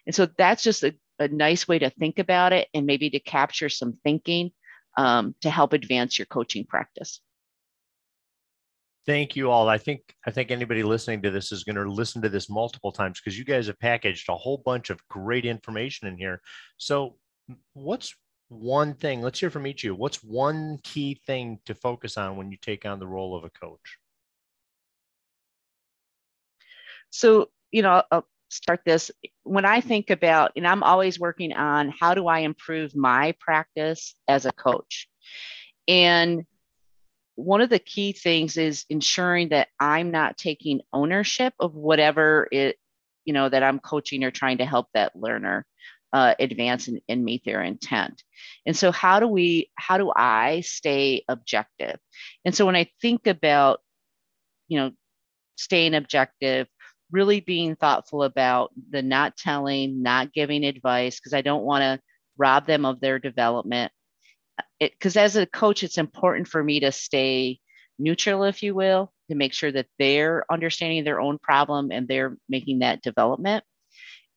And 0.05 0.13
so 0.13 0.27
that's 0.37 0.63
just 0.63 0.83
a, 0.83 0.93
a 1.19 1.27
nice 1.27 1.67
way 1.67 1.79
to 1.79 1.89
think 1.89 2.19
about 2.19 2.53
it 2.53 2.67
and 2.73 2.85
maybe 2.85 3.09
to 3.09 3.19
capture 3.19 3.69
some 3.69 3.97
thinking 4.03 4.51
um, 4.97 5.35
to 5.41 5.49
help 5.49 5.73
advance 5.73 6.17
your 6.17 6.25
coaching 6.25 6.65
practice. 6.65 7.21
Thank 9.05 9.35
you 9.35 9.49
all. 9.49 9.67
I 9.67 9.77
think 9.77 10.01
I 10.25 10.31
think 10.31 10.51
anybody 10.51 10.83
listening 10.83 11.21
to 11.23 11.31
this 11.31 11.51
is 11.51 11.63
going 11.63 11.77
to 11.77 11.91
listen 11.91 12.21
to 12.21 12.29
this 12.29 12.49
multiple 12.49 12.91
times 12.91 13.19
because 13.19 13.37
you 13.37 13.45
guys 13.45 13.67
have 13.67 13.79
packaged 13.79 14.29
a 14.29 14.35
whole 14.35 14.61
bunch 14.63 14.89
of 14.89 14.99
great 15.07 15.45
information 15.45 16.07
in 16.07 16.17
here. 16.17 16.41
So, 16.77 17.15
what's 17.73 18.13
one 18.49 18.93
thing? 18.93 19.21
Let's 19.21 19.39
hear 19.39 19.49
from 19.49 19.65
each 19.65 19.81
of 19.81 19.85
you. 19.85 19.95
What's 19.95 20.23
one 20.23 20.79
key 20.83 21.19
thing 21.25 21.59
to 21.65 21.73
focus 21.73 22.17
on 22.17 22.35
when 22.35 22.51
you 22.51 22.57
take 22.61 22.85
on 22.85 22.99
the 22.99 23.07
role 23.07 23.35
of 23.35 23.43
a 23.43 23.49
coach? 23.49 23.97
So, 27.09 27.49
you 27.71 27.81
know, 27.81 28.03
I'll 28.11 28.27
start 28.49 28.81
this. 28.85 29.11
When 29.43 29.65
I 29.65 29.81
think 29.81 30.09
about, 30.09 30.51
and 30.55 30.67
I'm 30.67 30.83
always 30.83 31.19
working 31.19 31.53
on 31.53 31.93
how 31.97 32.13
do 32.13 32.27
I 32.27 32.39
improve 32.39 32.95
my 32.95 33.33
practice 33.39 34.15
as 34.27 34.45
a 34.45 34.51
coach? 34.51 35.07
And 35.87 36.45
one 37.35 37.61
of 37.61 37.69
the 37.69 37.79
key 37.79 38.11
things 38.11 38.57
is 38.57 38.85
ensuring 38.89 39.49
that 39.49 39.69
I'm 39.79 40.11
not 40.11 40.37
taking 40.37 40.81
ownership 40.91 41.53
of 41.59 41.73
whatever 41.73 42.47
it, 42.51 42.77
you 43.23 43.33
know, 43.33 43.47
that 43.47 43.63
I'm 43.63 43.79
coaching 43.79 44.23
or 44.23 44.31
trying 44.31 44.57
to 44.57 44.65
help 44.65 44.87
that 44.93 45.15
learner 45.15 45.65
uh, 46.11 46.33
advance 46.39 46.87
and, 46.87 46.99
and 47.07 47.23
meet 47.23 47.43
their 47.45 47.61
intent. 47.61 48.23
And 48.65 48.75
so, 48.75 48.91
how 48.91 49.19
do 49.19 49.27
we, 49.27 49.69
how 49.75 49.97
do 49.97 50.11
I 50.15 50.61
stay 50.61 51.23
objective? 51.29 51.97
And 52.45 52.53
so, 52.53 52.65
when 52.65 52.75
I 52.75 52.89
think 53.01 53.27
about, 53.27 53.79
you 54.67 54.79
know, 54.79 54.91
staying 55.55 55.93
objective, 55.93 56.67
really 57.11 57.39
being 57.39 57.75
thoughtful 57.75 58.23
about 58.23 58.71
the 58.89 59.01
not 59.01 59.37
telling, 59.37 60.01
not 60.03 60.33
giving 60.33 60.63
advice, 60.63 61.19
because 61.19 61.33
I 61.33 61.41
don't 61.41 61.63
want 61.63 61.81
to 61.81 61.99
rob 62.37 62.67
them 62.67 62.85
of 62.85 62.99
their 62.99 63.19
development. 63.19 63.91
Because 64.79 65.17
as 65.17 65.35
a 65.35 65.45
coach, 65.45 65.83
it's 65.83 65.97
important 65.97 66.47
for 66.47 66.63
me 66.63 66.81
to 66.81 66.91
stay 66.91 67.59
neutral, 67.97 68.43
if 68.43 68.63
you 68.63 68.75
will, 68.75 69.11
to 69.29 69.35
make 69.35 69.53
sure 69.53 69.71
that 69.71 69.87
they're 69.97 70.45
understanding 70.51 71.03
their 71.03 71.19
own 71.19 71.37
problem 71.37 71.91
and 71.91 72.07
they're 72.07 72.37
making 72.47 72.79
that 72.79 73.01
development. 73.01 73.63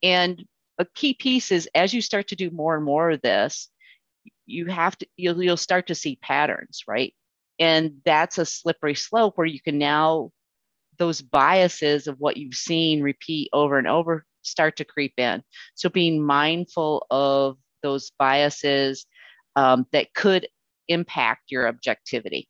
And 0.02 0.44
a 0.78 0.86
key 0.94 1.14
piece 1.14 1.52
is 1.52 1.68
as 1.74 1.94
you 1.94 2.00
start 2.00 2.28
to 2.28 2.36
do 2.36 2.50
more 2.50 2.74
and 2.74 2.84
more 2.84 3.10
of 3.10 3.22
this, 3.22 3.68
you 4.46 4.66
have 4.66 4.96
to, 4.98 5.06
you'll, 5.16 5.42
you'll 5.42 5.56
start 5.56 5.88
to 5.88 5.94
see 5.94 6.16
patterns, 6.16 6.82
right? 6.88 7.14
And 7.58 7.98
that's 8.04 8.38
a 8.38 8.46
slippery 8.46 8.94
slope 8.94 9.36
where 9.36 9.46
you 9.46 9.60
can 9.60 9.78
now 9.78 10.32
those 10.98 11.20
biases 11.22 12.06
of 12.06 12.18
what 12.20 12.36
you've 12.36 12.54
seen 12.54 13.02
repeat 13.02 13.48
over 13.52 13.78
and 13.78 13.88
over 13.88 14.24
start 14.42 14.76
to 14.76 14.84
creep 14.84 15.14
in. 15.18 15.42
So 15.74 15.88
being 15.88 16.24
mindful 16.24 17.06
of 17.10 17.58
those 17.82 18.12
biases 18.18 19.06
um, 19.56 19.86
that 19.92 20.14
could 20.14 20.48
impact 20.88 21.50
your 21.50 21.68
objectivity. 21.68 22.48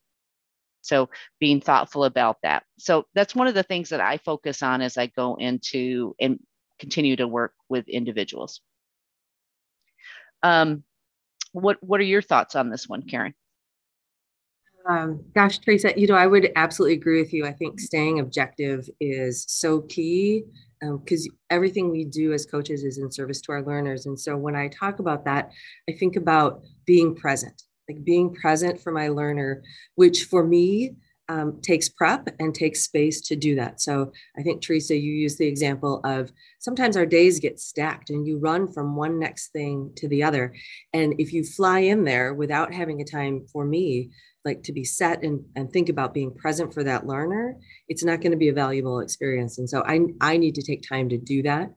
So 0.83 1.11
being 1.38 1.61
thoughtful 1.61 2.05
about 2.05 2.38
that. 2.42 2.64
So 2.78 3.07
that's 3.14 3.35
one 3.35 3.46
of 3.46 3.55
the 3.55 3.62
things 3.62 3.90
that 3.90 4.00
I 4.00 4.18
focus 4.18 4.62
on 4.62 4.81
as 4.83 4.98
I 4.98 5.07
go 5.07 5.37
into 5.37 6.14
and 6.20 6.40
continue 6.78 7.16
to 7.16 7.28
work 7.28 7.55
with 7.68 7.88
individuals. 7.88 8.61
Um, 10.42 10.83
what 11.52 11.83
what 11.83 12.00
are 12.00 12.05
your 12.05 12.22
thoughts 12.22 12.57
on 12.57 12.70
this 12.70 12.88
one, 12.88 13.02
Karen? 13.02 13.35
Um, 14.88 15.25
gosh, 15.35 15.59
Teresa, 15.59 15.92
you 15.97 16.07
know, 16.07 16.14
I 16.14 16.27
would 16.27 16.51
absolutely 16.57 16.97
agree 16.97 17.21
with 17.21 17.33
you. 17.33 17.47
I 17.47 17.53
think 17.53 17.79
staying 17.81 18.18
objective 18.18 18.88
is 19.01 19.45
so 19.49 19.83
key 19.83 20.45
because 20.81 21.29
um, 21.29 21.37
everything 21.51 21.90
we 21.90 22.05
do 22.05 22.33
as 22.33 22.45
coaches 22.45 22.83
is 22.83 22.99
in 22.99 23.11
service 23.11 23.40
to 23.42 23.53
our 23.53 23.62
learners. 23.62 24.07
And 24.07 24.18
so 24.18 24.37
when 24.37 24.57
I 24.57 24.68
talk 24.68 24.99
about 24.99 25.25
that, 25.27 25.53
I 25.88 25.92
think 25.92 26.16
about 26.16 26.62
being 26.85 27.14
present, 27.14 27.62
like 27.88 28.03
being 28.05 28.35
present 28.35 28.81
for 28.81 28.90
my 28.90 29.09
learner, 29.09 29.62
which 29.95 30.25
for 30.25 30.45
me 30.45 30.97
um, 31.29 31.61
takes 31.62 31.88
prep 31.88 32.29
and 32.40 32.53
takes 32.53 32.83
space 32.83 33.21
to 33.23 33.37
do 33.37 33.55
that. 33.55 33.81
So 33.81 34.12
I 34.37 34.42
think, 34.42 34.61
Teresa, 34.61 34.97
you 34.97 35.12
use 35.12 35.37
the 35.37 35.47
example 35.47 36.01
of 36.05 36.33
sometimes 36.59 36.97
our 36.97 37.07
days 37.07 37.38
get 37.38 37.61
stacked 37.61 38.11
and 38.11 38.27
you 38.27 38.38
run 38.38 38.71
from 38.71 38.97
one 38.97 39.21
next 39.21 39.53
thing 39.53 39.92
to 39.97 40.09
the 40.09 40.25
other. 40.25 40.53
And 40.92 41.14
if 41.18 41.33
you 41.33 41.45
fly 41.45 41.79
in 41.81 42.05
there 42.05 42.35
without 42.35 42.75
having 42.75 43.01
a 43.01 43.05
time 43.05 43.47
for 43.53 43.64
me, 43.64 44.11
like 44.44 44.62
to 44.64 44.72
be 44.72 44.85
set 44.85 45.22
and, 45.22 45.44
and 45.55 45.72
think 45.72 45.88
about 45.88 46.14
being 46.14 46.35
present 46.35 46.74
for 46.74 46.83
that 46.83 47.07
learner, 47.07 47.57
it's 47.88 48.05
not 48.05 48.20
going 48.20 48.33
to 48.33 48.37
be 48.37 48.48
a 48.48 48.52
valuable 48.52 49.00
experience. 49.00 49.59
And 49.59 49.68
so 49.68 49.83
I, 49.87 50.00
I 50.20 50.37
need 50.37 50.55
to 50.57 50.62
take 50.62 50.87
time 50.87 51.09
to 51.11 51.18
do 51.18 51.42
that 51.42 51.72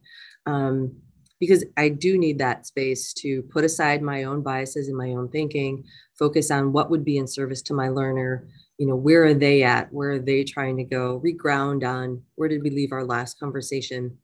um, 0.46 0.96
because 1.40 1.64
I 1.78 1.90
do 1.90 2.18
need 2.18 2.40
that 2.40 2.66
space 2.66 3.14
to 3.14 3.44
put 3.44 3.64
aside 3.64 4.02
my 4.02 4.24
own 4.24 4.42
biases 4.42 4.88
and 4.88 4.98
my 4.98 5.10
own 5.12 5.30
thinking, 5.30 5.84
focus 6.18 6.50
on 6.50 6.74
what 6.74 6.90
would 6.90 7.06
be 7.06 7.18
in 7.18 7.28
service 7.28 7.62
to 7.64 7.74
my 7.74 7.90
learner. 7.90 8.48
You 8.78 8.88
know, 8.88 8.96
where 8.96 9.24
are 9.26 9.34
they 9.34 9.64
at? 9.64 9.92
Where 9.94 10.12
are 10.12 10.20
they 10.20 10.44
trying 10.44 10.78
to 10.78 10.84
go? 10.84 11.22
Reground 11.24 11.88
on 11.88 12.24
where 12.36 12.50
did 12.50 12.64
we 12.64 12.70
leave 12.70 12.92
our 12.92 13.06
last 13.06 13.40
conversation? 13.40 14.18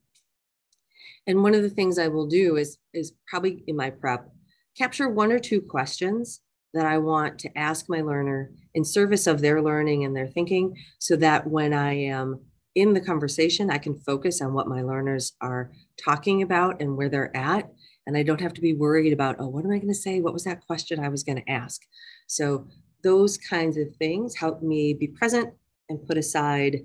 And 1.26 1.42
one 1.42 1.54
of 1.54 1.62
the 1.62 1.70
things 1.70 1.98
I 1.98 2.08
will 2.08 2.26
do 2.26 2.56
is, 2.56 2.78
is 2.92 3.12
probably 3.28 3.62
in 3.66 3.76
my 3.76 3.90
prep, 3.90 4.28
capture 4.76 5.08
one 5.08 5.30
or 5.30 5.38
two 5.38 5.60
questions 5.60 6.40
that 6.74 6.86
I 6.86 6.98
want 6.98 7.38
to 7.40 7.58
ask 7.58 7.88
my 7.88 8.00
learner 8.00 8.50
in 8.74 8.84
service 8.84 9.26
of 9.26 9.40
their 9.40 9.60
learning 9.62 10.04
and 10.04 10.16
their 10.16 10.26
thinking 10.26 10.76
so 10.98 11.16
that 11.16 11.46
when 11.46 11.74
I 11.74 11.92
am 11.94 12.40
in 12.74 12.94
the 12.94 13.00
conversation, 13.00 13.70
I 13.70 13.78
can 13.78 13.98
focus 14.00 14.40
on 14.40 14.54
what 14.54 14.68
my 14.68 14.82
learners 14.82 15.32
are 15.40 15.70
talking 16.02 16.42
about 16.42 16.80
and 16.80 16.96
where 16.96 17.08
they're 17.08 17.36
at. 17.36 17.70
And 18.06 18.16
I 18.16 18.22
don't 18.22 18.40
have 18.40 18.54
to 18.54 18.60
be 18.60 18.74
worried 18.74 19.12
about, 19.12 19.36
oh, 19.38 19.48
what 19.48 19.64
am 19.64 19.70
I 19.70 19.76
going 19.76 19.88
to 19.88 19.94
say? 19.94 20.20
What 20.20 20.32
was 20.32 20.44
that 20.44 20.66
question 20.66 20.98
I 20.98 21.08
was 21.08 21.22
going 21.22 21.42
to 21.42 21.50
ask? 21.50 21.82
So, 22.26 22.66
those 23.04 23.36
kinds 23.36 23.76
of 23.76 23.94
things 23.96 24.36
help 24.36 24.62
me 24.62 24.94
be 24.94 25.08
present 25.08 25.52
and 25.88 26.06
put 26.06 26.16
aside 26.16 26.84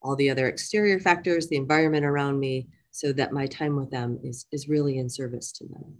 all 0.00 0.14
the 0.14 0.30
other 0.30 0.46
exterior 0.46 1.00
factors, 1.00 1.48
the 1.48 1.56
environment 1.56 2.04
around 2.04 2.38
me, 2.38 2.68
so 2.92 3.12
that 3.12 3.32
my 3.32 3.46
time 3.46 3.74
with 3.74 3.90
them 3.90 4.20
is, 4.22 4.46
is 4.52 4.68
really 4.68 4.98
in 4.98 5.10
service 5.10 5.50
to 5.52 5.66
them. 5.66 5.96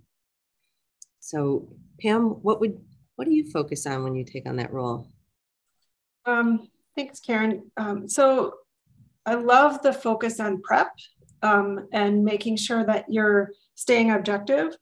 So, 1.18 1.68
Pam, 2.00 2.22
what 2.42 2.61
would 2.61 2.80
what 3.20 3.26
do 3.26 3.35
you 3.35 3.50
focus 3.50 3.87
on 3.87 4.02
when 4.02 4.14
you 4.14 4.24
take 4.24 4.48
on 4.48 4.56
that 4.56 4.72
role? 4.72 5.06
Um, 6.24 6.70
thanks, 6.96 7.20
Karen. 7.20 7.70
Um, 7.76 8.09
so 8.09 8.54
I 9.26 9.35
love 9.35 9.83
the 9.83 9.92
focus 9.92 10.40
on 10.40 10.62
prep 10.62 10.90
um, 11.42 11.87
and 11.92 12.24
making 12.24 12.56
sure 12.56 12.83
that 12.83 13.04
you're 13.11 13.50
staying 13.74 14.11
objective. 14.11 14.74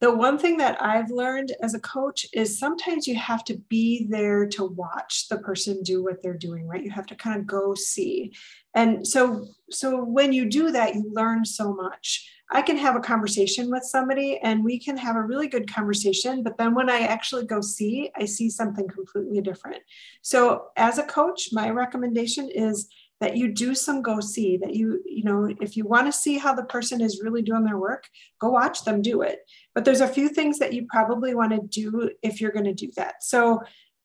The 0.00 0.10
one 0.10 0.38
thing 0.38 0.56
that 0.56 0.82
I've 0.82 1.10
learned 1.10 1.52
as 1.62 1.74
a 1.74 1.80
coach 1.80 2.24
is 2.32 2.58
sometimes 2.58 3.06
you 3.06 3.16
have 3.16 3.44
to 3.44 3.58
be 3.68 4.06
there 4.08 4.46
to 4.46 4.64
watch 4.64 5.28
the 5.28 5.36
person 5.36 5.82
do 5.82 6.02
what 6.02 6.22
they're 6.22 6.38
doing, 6.38 6.66
right? 6.66 6.82
You 6.82 6.90
have 6.92 7.08
to 7.08 7.16
kind 7.16 7.38
of 7.38 7.46
go 7.46 7.74
see. 7.74 8.32
And 8.72 9.06
so 9.06 9.44
so 9.70 10.02
when 10.02 10.32
you 10.32 10.48
do 10.48 10.70
that, 10.70 10.94
you 10.94 11.12
learn 11.12 11.44
so 11.44 11.74
much. 11.74 12.32
I 12.50 12.62
can 12.62 12.78
have 12.78 12.96
a 12.96 13.00
conversation 13.00 13.70
with 13.70 13.84
somebody 13.84 14.38
and 14.38 14.64
we 14.64 14.78
can 14.78 14.96
have 14.96 15.16
a 15.16 15.22
really 15.22 15.48
good 15.48 15.72
conversation, 15.72 16.42
but 16.42 16.56
then 16.56 16.74
when 16.74 16.88
I 16.88 17.00
actually 17.00 17.44
go 17.44 17.60
see, 17.60 18.10
I 18.16 18.24
see 18.24 18.48
something 18.48 18.88
completely 18.88 19.40
different. 19.42 19.82
So 20.22 20.68
as 20.76 20.98
a 20.98 21.02
coach, 21.02 21.50
my 21.52 21.68
recommendation 21.70 22.48
is 22.48 22.88
that 23.20 23.36
you 23.36 23.52
do 23.52 23.74
some 23.74 24.00
go 24.00 24.20
see 24.20 24.56
that 24.58 24.74
you 24.74 25.02
you 25.04 25.24
know 25.24 25.52
if 25.60 25.76
you 25.76 25.84
want 25.84 26.06
to 26.06 26.12
see 26.12 26.38
how 26.38 26.54
the 26.54 26.62
person 26.64 27.00
is 27.00 27.20
really 27.22 27.42
doing 27.42 27.64
their 27.64 27.78
work 27.78 28.08
go 28.40 28.50
watch 28.50 28.84
them 28.84 29.02
do 29.02 29.22
it. 29.22 29.40
But 29.74 29.84
there's 29.84 30.00
a 30.00 30.08
few 30.08 30.28
things 30.28 30.58
that 30.60 30.72
you 30.72 30.86
probably 30.88 31.34
want 31.34 31.52
to 31.52 31.60
do 31.60 32.10
if 32.22 32.40
you're 32.40 32.52
going 32.52 32.64
to 32.64 32.74
do 32.74 32.90
that. 32.96 33.22
So 33.22 33.62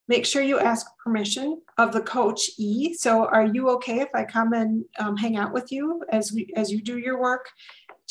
make 0.07 0.25
sure 0.25 0.41
you 0.41 0.59
ask 0.59 0.85
permission 1.03 1.61
of 1.77 1.93
the 1.93 2.01
coach 2.01 2.49
e. 2.57 2.93
So 2.93 3.25
are 3.25 3.45
you 3.45 3.69
okay 3.69 3.99
if 3.99 4.09
i 4.13 4.23
come 4.23 4.53
and 4.53 4.83
um, 4.99 5.15
hang 5.15 5.37
out 5.37 5.53
with 5.53 5.71
you 5.71 6.03
as 6.09 6.31
we 6.33 6.51
as 6.55 6.71
you 6.71 6.81
do 6.81 6.97
your 6.97 7.19
work 7.21 7.49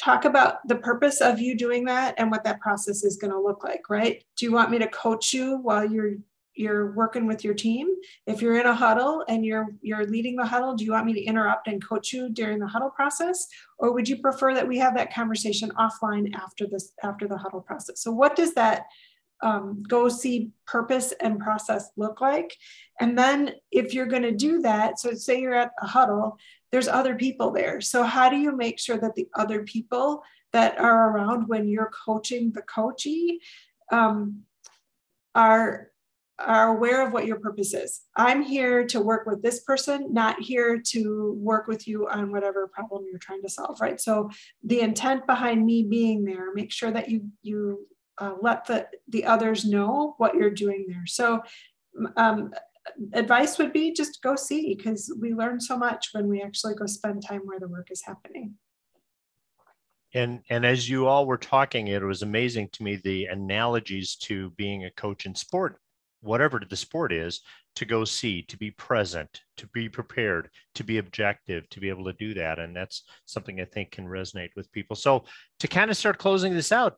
talk 0.02 0.24
about 0.24 0.66
the 0.66 0.76
purpose 0.76 1.20
of 1.20 1.38
you 1.38 1.56
doing 1.56 1.84
that 1.84 2.14
and 2.18 2.30
what 2.30 2.44
that 2.44 2.60
process 2.60 3.04
is 3.04 3.16
going 3.16 3.32
to 3.32 3.40
look 3.40 3.62
like 3.62 3.88
right? 3.88 4.24
Do 4.36 4.46
you 4.46 4.52
want 4.52 4.70
me 4.70 4.78
to 4.78 4.88
coach 4.88 5.32
you 5.32 5.58
while 5.58 5.88
you're 5.88 6.14
you're 6.54 6.92
working 6.92 7.26
with 7.26 7.44
your 7.44 7.54
team? 7.54 7.88
If 8.26 8.42
you're 8.42 8.60
in 8.60 8.66
a 8.66 8.74
huddle 8.74 9.24
and 9.28 9.44
you're 9.44 9.68
you're 9.80 10.06
leading 10.06 10.36
the 10.36 10.44
huddle 10.44 10.74
do 10.74 10.84
you 10.84 10.92
want 10.92 11.06
me 11.06 11.14
to 11.14 11.22
interrupt 11.22 11.68
and 11.68 11.86
coach 11.86 12.12
you 12.12 12.28
during 12.30 12.58
the 12.58 12.66
huddle 12.66 12.90
process? 12.90 13.46
Or 13.78 13.92
would 13.92 14.08
you 14.08 14.18
prefer 14.18 14.54
that 14.54 14.68
we 14.68 14.78
have 14.78 14.94
that 14.96 15.14
conversation 15.14 15.70
offline 15.78 16.34
after 16.34 16.66
this 16.66 16.92
after 17.02 17.28
the 17.28 17.38
huddle 17.38 17.60
process? 17.60 18.02
So 18.02 18.10
what 18.10 18.36
does 18.36 18.54
that 18.54 18.86
um, 19.42 19.83
go 19.88 20.09
see 20.09 20.50
purpose 20.66 21.12
and 21.20 21.40
process 21.40 21.90
look 21.96 22.20
like? 22.20 22.57
And 23.00 23.18
then 23.18 23.52
if 23.70 23.94
you're 23.94 24.07
going 24.07 24.22
to 24.22 24.33
do 24.33 24.61
that, 24.62 24.98
so 24.98 25.12
say 25.14 25.40
you're 25.40 25.55
at 25.55 25.72
a 25.83 25.87
huddle, 25.87 26.38
there's 26.70 26.88
other 26.88 27.14
people 27.14 27.50
there. 27.50 27.81
So 27.81 28.02
how 28.02 28.31
do 28.31 28.37
you 28.37 28.57
make 28.57 28.78
sure 28.78 28.98
that 28.98 29.14
the 29.14 29.28
other 29.35 29.62
people 29.62 30.22
that 30.52 30.78
are 30.78 31.11
around 31.11 31.48
when 31.48 31.68
you're 31.68 31.90
coaching 32.05 32.52
the 32.52 32.62
coachee 32.62 33.40
um, 33.90 34.42
are 35.35 35.88
are 36.38 36.76
aware 36.76 37.07
of 37.07 37.12
what 37.12 37.26
your 37.26 37.38
purpose 37.38 37.72
is. 37.72 38.00
I'm 38.16 38.42
here 38.42 38.85
to 38.87 39.00
work 39.00 39.26
with 39.26 39.42
this 39.42 39.61
person, 39.61 40.12
not 40.12 40.40
here 40.40 40.81
to 40.88 41.35
work 41.38 41.68
with 41.68 41.87
you 41.87 42.09
on 42.09 42.33
whatever 42.33 42.66
problem 42.68 43.05
you're 43.09 43.18
trying 43.18 43.42
to 43.42 43.48
solve, 43.48 43.81
right? 43.81 44.00
So 44.00 44.31
the 44.64 44.81
intent 44.81 45.26
behind 45.26 45.64
me 45.64 45.85
being 45.85 46.24
there, 46.24 46.52
make 46.55 46.72
sure 46.72 46.90
that 46.90 47.09
you 47.09 47.28
you 47.42 47.87
uh, 48.18 48.35
let 48.40 48.66
the 48.66 48.87
the 49.09 49.25
others 49.25 49.64
know 49.64 50.14
what 50.18 50.35
you're 50.35 50.51
doing 50.51 50.87
there. 50.88 51.07
So 51.07 51.42
um, 52.16 52.53
advice 53.12 53.59
would 53.59 53.72
be 53.72 53.92
just 53.92 54.22
go 54.22 54.37
see 54.37 54.75
because 54.75 55.14
we 55.20 55.35
learn 55.35 55.61
so 55.61 55.77
much 55.77 56.09
when 56.12 56.29
we 56.29 56.42
actually 56.42 56.75
go 56.75 56.87
spend 56.87 57.27
time 57.27 57.42
where 57.44 57.61
the 57.61 57.68
work 57.68 57.88
is 57.90 58.03
happening. 58.05 58.55
And 60.14 60.40
and 60.51 60.66
as 60.66 60.88
you 60.88 61.07
all 61.07 61.27
were 61.27 61.38
talking, 61.38 61.88
it 61.88 62.03
was 62.03 62.22
amazing 62.22 62.68
to 62.72 62.83
me 62.83 62.96
the 62.96 63.27
analogies 63.27 64.16
to 64.22 64.51
being 64.51 64.85
a 64.85 64.90
coach 64.90 65.27
in 65.27 65.35
sport 65.35 65.79
whatever 66.22 66.61
the 66.68 66.77
sport 66.77 67.12
is 67.12 67.40
to 67.75 67.85
go 67.85 68.05
see 68.05 68.42
to 68.42 68.57
be 68.57 68.70
present 68.70 69.40
to 69.57 69.66
be 69.68 69.88
prepared 69.88 70.48
to 70.75 70.85
be 70.85 70.98
objective 70.98 71.68
to 71.68 71.81
be 71.81 71.88
able 71.88 72.05
to 72.05 72.12
do 72.14 72.33
that 72.33 72.59
and 72.59 72.75
that's 72.75 73.03
something 73.27 73.61
i 73.61 73.64
think 73.64 73.90
can 73.90 74.07
resonate 74.07 74.51
with 74.57 74.70
people 74.72 74.96
so 74.96 75.25
to 75.59 75.68
kind 75.68 75.90
of 75.90 75.96
start 75.96 76.18
closing 76.18 76.55
this 76.55 76.72
out 76.72 76.96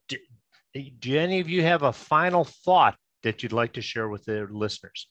do, 0.75 1.19
any 1.19 1.41
of 1.41 1.49
you 1.49 1.63
have 1.63 1.83
a 1.83 1.93
final 1.93 2.45
thought 2.45 2.97
that 3.23 3.43
you'd 3.43 3.53
like 3.53 3.73
to 3.75 3.83
share 3.83 4.09
with 4.09 4.25
the 4.25 4.47
listeners? 4.51 5.09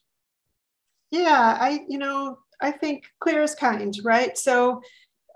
Yeah 1.10 1.56
i 1.60 1.84
you 1.88 1.98
know 1.98 2.38
i 2.60 2.70
think 2.70 3.04
clear 3.20 3.42
is 3.42 3.54
kind 3.54 3.96
right? 4.04 4.36
So 4.36 4.82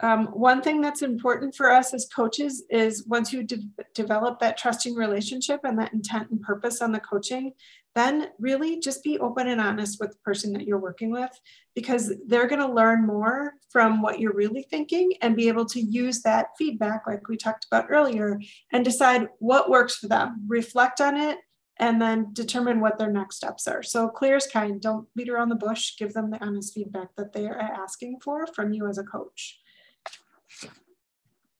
um, 0.00 0.26
one 0.26 0.62
thing 0.62 0.80
that's 0.80 1.02
important 1.02 1.56
for 1.56 1.70
us 1.70 1.92
as 1.92 2.06
coaches 2.14 2.64
is 2.70 3.04
once 3.06 3.32
you 3.32 3.42
de- 3.42 3.68
develop 3.94 4.38
that 4.38 4.56
trusting 4.56 4.94
relationship 4.94 5.60
and 5.64 5.78
that 5.78 5.92
intent 5.92 6.30
and 6.30 6.40
purpose 6.40 6.80
on 6.80 6.92
the 6.92 7.00
coaching, 7.00 7.52
then 7.94 8.28
really 8.38 8.78
just 8.78 9.02
be 9.02 9.18
open 9.18 9.48
and 9.48 9.60
honest 9.60 9.98
with 10.00 10.12
the 10.12 10.18
person 10.18 10.52
that 10.52 10.66
you're 10.66 10.78
working 10.78 11.10
with 11.10 11.30
because 11.74 12.12
they're 12.26 12.46
going 12.46 12.60
to 12.60 12.72
learn 12.72 13.06
more 13.06 13.54
from 13.70 14.02
what 14.02 14.20
you're 14.20 14.34
really 14.34 14.62
thinking 14.62 15.12
and 15.22 15.36
be 15.36 15.48
able 15.48 15.66
to 15.66 15.80
use 15.80 16.22
that 16.22 16.48
feedback, 16.56 17.06
like 17.06 17.28
we 17.28 17.36
talked 17.36 17.66
about 17.70 17.86
earlier, 17.88 18.40
and 18.72 18.84
decide 18.84 19.28
what 19.38 19.70
works 19.70 19.96
for 19.96 20.08
them, 20.08 20.44
reflect 20.46 21.00
on 21.00 21.16
it, 21.16 21.38
and 21.78 22.02
then 22.02 22.32
determine 22.32 22.80
what 22.80 22.98
their 22.98 23.10
next 23.10 23.36
steps 23.36 23.68
are. 23.68 23.82
So 23.82 24.08
clear 24.08 24.36
is 24.36 24.46
kind. 24.46 24.80
Don't 24.80 25.06
beat 25.14 25.28
around 25.28 25.48
the 25.48 25.54
bush. 25.54 25.96
Give 25.96 26.12
them 26.12 26.30
the 26.30 26.44
honest 26.44 26.74
feedback 26.74 27.14
that 27.16 27.32
they 27.32 27.46
are 27.46 27.58
asking 27.58 28.18
for 28.22 28.46
from 28.48 28.72
you 28.72 28.88
as 28.88 28.98
a 28.98 29.04
coach. 29.04 29.60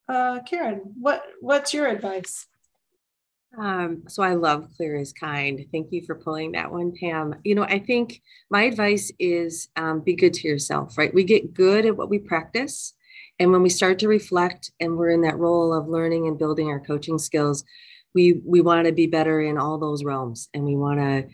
Uh, 0.09 0.41
Karen, 0.41 0.81
what 0.99 1.23
what's 1.41 1.75
your 1.75 1.87
advice? 1.87 2.48
Um, 3.57 4.03
so 4.09 4.23
I 4.23 4.35
love 4.35 4.69
clear 4.77 4.97
is 4.97 5.13
kind. 5.13 5.65
Thank 5.73 5.89
you 5.91 6.03
for 6.05 6.15
pulling 6.15 6.53
that 6.53 6.71
one, 6.71 6.93
Pam. 7.01 7.35
You 7.45 7.55
know, 7.55 7.65
I 7.65 7.79
think 7.79 8.21
my 8.51 8.63
advice 8.63 9.11
is 9.19 9.69
um, 9.77 10.01
be 10.01 10.15
good 10.15 10.35
to 10.35 10.49
yourself, 10.49 10.99
right? 10.99 11.13
We 11.15 11.25
get 11.25 11.55
good 11.55 11.87
at 11.87 11.97
what 11.97 12.11
we 12.11 12.19
practice. 12.19 12.95
And 13.39 13.51
when 13.51 13.63
we 13.63 13.71
start 13.71 13.99
to 14.01 14.09
reflect 14.09 14.71
and 14.81 14.97
we're 14.97 15.11
in 15.11 15.23
that 15.23 15.39
role 15.39 15.73
of 15.73 15.89
learning 15.89 16.27
and 16.27 16.39
building 16.39 16.69
our 16.69 16.81
coaching 16.81 17.19
skills, 17.19 17.65
we 18.15 18.41
we 18.45 18.61
want 18.61 18.87
to 18.87 18.93
be 18.93 19.07
better 19.07 19.41
in 19.41 19.59
all 19.59 19.79
those 19.79 20.05
realms 20.05 20.49
and 20.55 20.65
we 20.65 20.77
want 20.77 20.99
to 20.99 21.29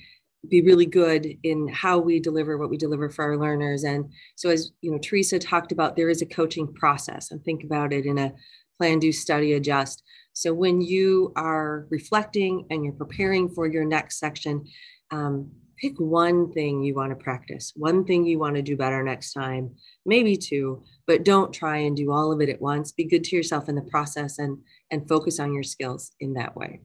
be 0.49 0.61
really 0.61 0.87
good 0.87 1.27
in 1.43 1.69
how 1.69 1.99
we 1.99 2.21
deliver 2.21 2.59
what 2.59 2.69
we 2.69 2.77
deliver 2.77 3.09
for 3.09 3.25
our 3.25 3.37
learners 3.39 3.85
and 3.85 4.13
so 4.35 4.51
as 4.51 4.73
you 4.83 4.91
know 4.91 4.99
teresa 4.99 5.39
talked 5.39 5.73
about 5.73 5.97
there 5.97 6.11
is 6.11 6.21
a 6.21 6.27
coaching 6.27 6.71
process 6.75 7.31
and 7.31 7.43
think 7.43 7.65
about 7.65 7.93
it 7.93 8.05
in 8.05 8.19
a 8.19 8.33
plan 8.77 8.99
do 8.99 9.11
study 9.13 9.55
adjust 9.55 10.03
so 10.35 10.53
when 10.53 10.81
you 10.81 11.33
are 11.37 11.87
reflecting 11.91 12.67
and 12.71 12.85
you're 12.85 12.93
preparing 12.93 13.49
for 13.49 13.69
your 13.69 13.85
next 13.85 14.19
section, 14.19 14.67
um, 15.13 15.51
pick 15.77 15.99
one 15.99 16.53
thing 16.53 16.83
you 16.83 16.95
want 16.95 17.11
to 17.11 17.25
practice, 17.25 17.73
one 17.77 18.05
thing 18.05 18.27
you 18.27 18.39
want 18.39 18.57
to 18.57 18.63
do 18.63 18.77
better 18.77 19.03
next 19.03 19.33
time, 19.33 19.71
maybe 20.05 20.37
two, 20.37 20.83
but 21.07 21.25
don't 21.25 21.53
try 21.53 21.79
and 21.79 21.97
do 21.97 22.11
all 22.11 22.33
of 22.33 22.41
it 22.41 22.49
at 22.49 22.61
once. 22.61 22.91
Be 22.91 23.05
good 23.05 23.23
to 23.25 23.37
yourself 23.37 23.69
in 23.69 23.77
the 23.77 23.83
process 23.83 24.39
and 24.39 24.59
and 24.91 25.09
focus 25.09 25.39
on 25.39 25.55
your 25.55 25.63
skills 25.63 26.13
in 26.19 26.35
that 26.35 26.57
way. 26.57 26.81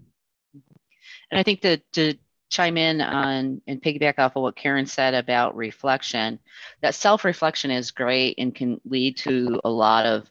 And 1.32 1.40
I 1.40 1.44
think 1.44 1.62
that 1.62 1.82
to 1.94 2.16
chime 2.52 2.78
in 2.78 3.02
on 3.02 3.62
and 3.68 3.82
piggyback 3.82 4.20
off 4.20 4.36
of 4.36 4.44
what 4.44 4.56
Karen 4.56 4.86
said 4.86 5.14
about 5.16 5.56
reflection, 5.56 6.40
that 6.82 6.96
self-reflection 6.96 7.72
is 7.72 7.92
great 7.92 8.36
and 8.38 8.54
can 8.54 8.80
lead 8.86 9.18
to 9.18 9.60
a 9.64 9.70
lot 9.70 10.06
of 10.06 10.30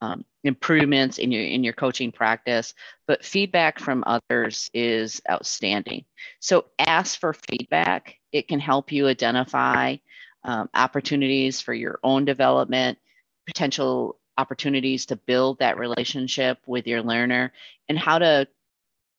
um, 0.00 0.24
improvements 0.44 1.18
in 1.18 1.30
your 1.30 1.42
in 1.42 1.62
your 1.62 1.74
coaching 1.74 2.10
practice 2.10 2.74
but 3.06 3.24
feedback 3.24 3.78
from 3.78 4.04
others 4.06 4.70
is 4.72 5.20
outstanding. 5.30 6.04
So 6.40 6.66
ask 6.78 7.18
for 7.18 7.34
feedback. 7.34 8.16
It 8.32 8.48
can 8.48 8.60
help 8.60 8.92
you 8.92 9.08
identify 9.08 9.96
um, 10.44 10.70
opportunities 10.74 11.60
for 11.60 11.74
your 11.74 11.98
own 12.02 12.24
development 12.24 12.98
potential 13.46 14.18
opportunities 14.38 15.06
to 15.06 15.16
build 15.16 15.58
that 15.58 15.78
relationship 15.78 16.58
with 16.66 16.86
your 16.86 17.02
learner 17.02 17.52
and 17.88 17.98
how 17.98 18.18
to 18.18 18.46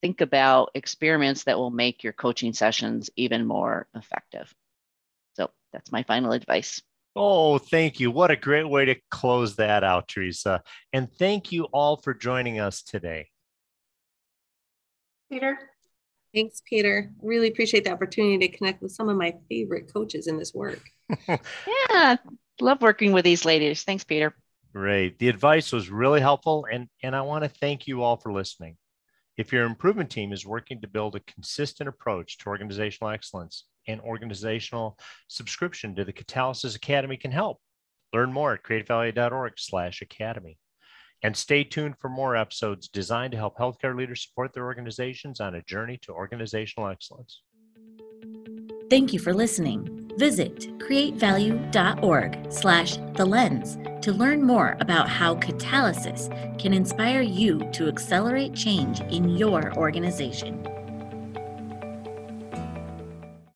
think 0.00 0.20
about 0.20 0.70
experiments 0.74 1.44
that 1.44 1.58
will 1.58 1.70
make 1.70 2.02
your 2.02 2.12
coaching 2.12 2.52
sessions 2.52 3.10
even 3.14 3.46
more 3.46 3.86
effective. 3.94 4.52
So 5.34 5.50
that's 5.72 5.92
my 5.92 6.02
final 6.02 6.32
advice 6.32 6.82
Oh, 7.14 7.58
thank 7.58 8.00
you. 8.00 8.10
What 8.10 8.30
a 8.30 8.36
great 8.36 8.68
way 8.68 8.86
to 8.86 8.96
close 9.10 9.56
that 9.56 9.84
out, 9.84 10.08
Teresa. 10.08 10.62
And 10.92 11.12
thank 11.18 11.52
you 11.52 11.64
all 11.64 11.96
for 11.96 12.14
joining 12.14 12.58
us 12.58 12.82
today. 12.82 13.28
Peter. 15.30 15.58
Thanks, 16.34 16.62
Peter. 16.64 17.10
Really 17.20 17.48
appreciate 17.48 17.84
the 17.84 17.92
opportunity 17.92 18.48
to 18.48 18.56
connect 18.56 18.82
with 18.82 18.92
some 18.92 19.10
of 19.10 19.16
my 19.16 19.34
favorite 19.48 19.92
coaches 19.92 20.26
in 20.26 20.38
this 20.38 20.54
work. 20.54 20.80
yeah, 21.28 22.16
love 22.60 22.80
working 22.80 23.12
with 23.12 23.24
these 23.24 23.44
ladies. 23.44 23.84
Thanks, 23.84 24.04
Peter. 24.04 24.34
Great. 24.74 25.18
The 25.18 25.28
advice 25.28 25.72
was 25.72 25.90
really 25.90 26.20
helpful, 26.20 26.66
and, 26.72 26.88
and 27.02 27.14
I 27.14 27.20
want 27.20 27.44
to 27.44 27.50
thank 27.50 27.86
you 27.86 28.02
all 28.02 28.16
for 28.16 28.32
listening. 28.32 28.78
If 29.36 29.52
your 29.52 29.64
improvement 29.64 30.10
team 30.10 30.32
is 30.32 30.46
working 30.46 30.80
to 30.80 30.88
build 30.88 31.16
a 31.16 31.20
consistent 31.20 31.88
approach 31.88 32.38
to 32.38 32.48
organizational 32.48 33.12
excellence, 33.12 33.64
and 33.88 34.00
organizational 34.00 34.98
subscription 35.28 35.94
to 35.94 36.04
the 36.04 36.12
Catalysis 36.12 36.76
Academy 36.76 37.16
can 37.16 37.32
help. 37.32 37.58
Learn 38.12 38.32
more 38.32 38.54
at 38.54 38.62
createvalue.org 38.62 39.54
slash 39.56 40.02
academy. 40.02 40.58
And 41.22 41.36
stay 41.36 41.62
tuned 41.62 41.94
for 41.98 42.08
more 42.08 42.36
episodes 42.36 42.88
designed 42.88 43.32
to 43.32 43.38
help 43.38 43.56
healthcare 43.56 43.96
leaders 43.96 44.22
support 44.26 44.52
their 44.52 44.66
organizations 44.66 45.40
on 45.40 45.54
a 45.54 45.62
journey 45.62 45.98
to 46.02 46.12
organizational 46.12 46.90
excellence. 46.90 47.42
Thank 48.90 49.12
you 49.12 49.20
for 49.20 49.32
listening. 49.32 50.10
Visit 50.18 50.78
createvalue.org 50.78 52.52
slash 52.52 52.98
the 53.14 53.24
lens 53.24 53.78
to 54.04 54.12
learn 54.12 54.42
more 54.42 54.76
about 54.80 55.08
how 55.08 55.36
catalysis 55.36 56.28
can 56.58 56.74
inspire 56.74 57.22
you 57.22 57.60
to 57.72 57.88
accelerate 57.88 58.52
change 58.52 59.00
in 59.00 59.30
your 59.30 59.72
organization. 59.76 60.66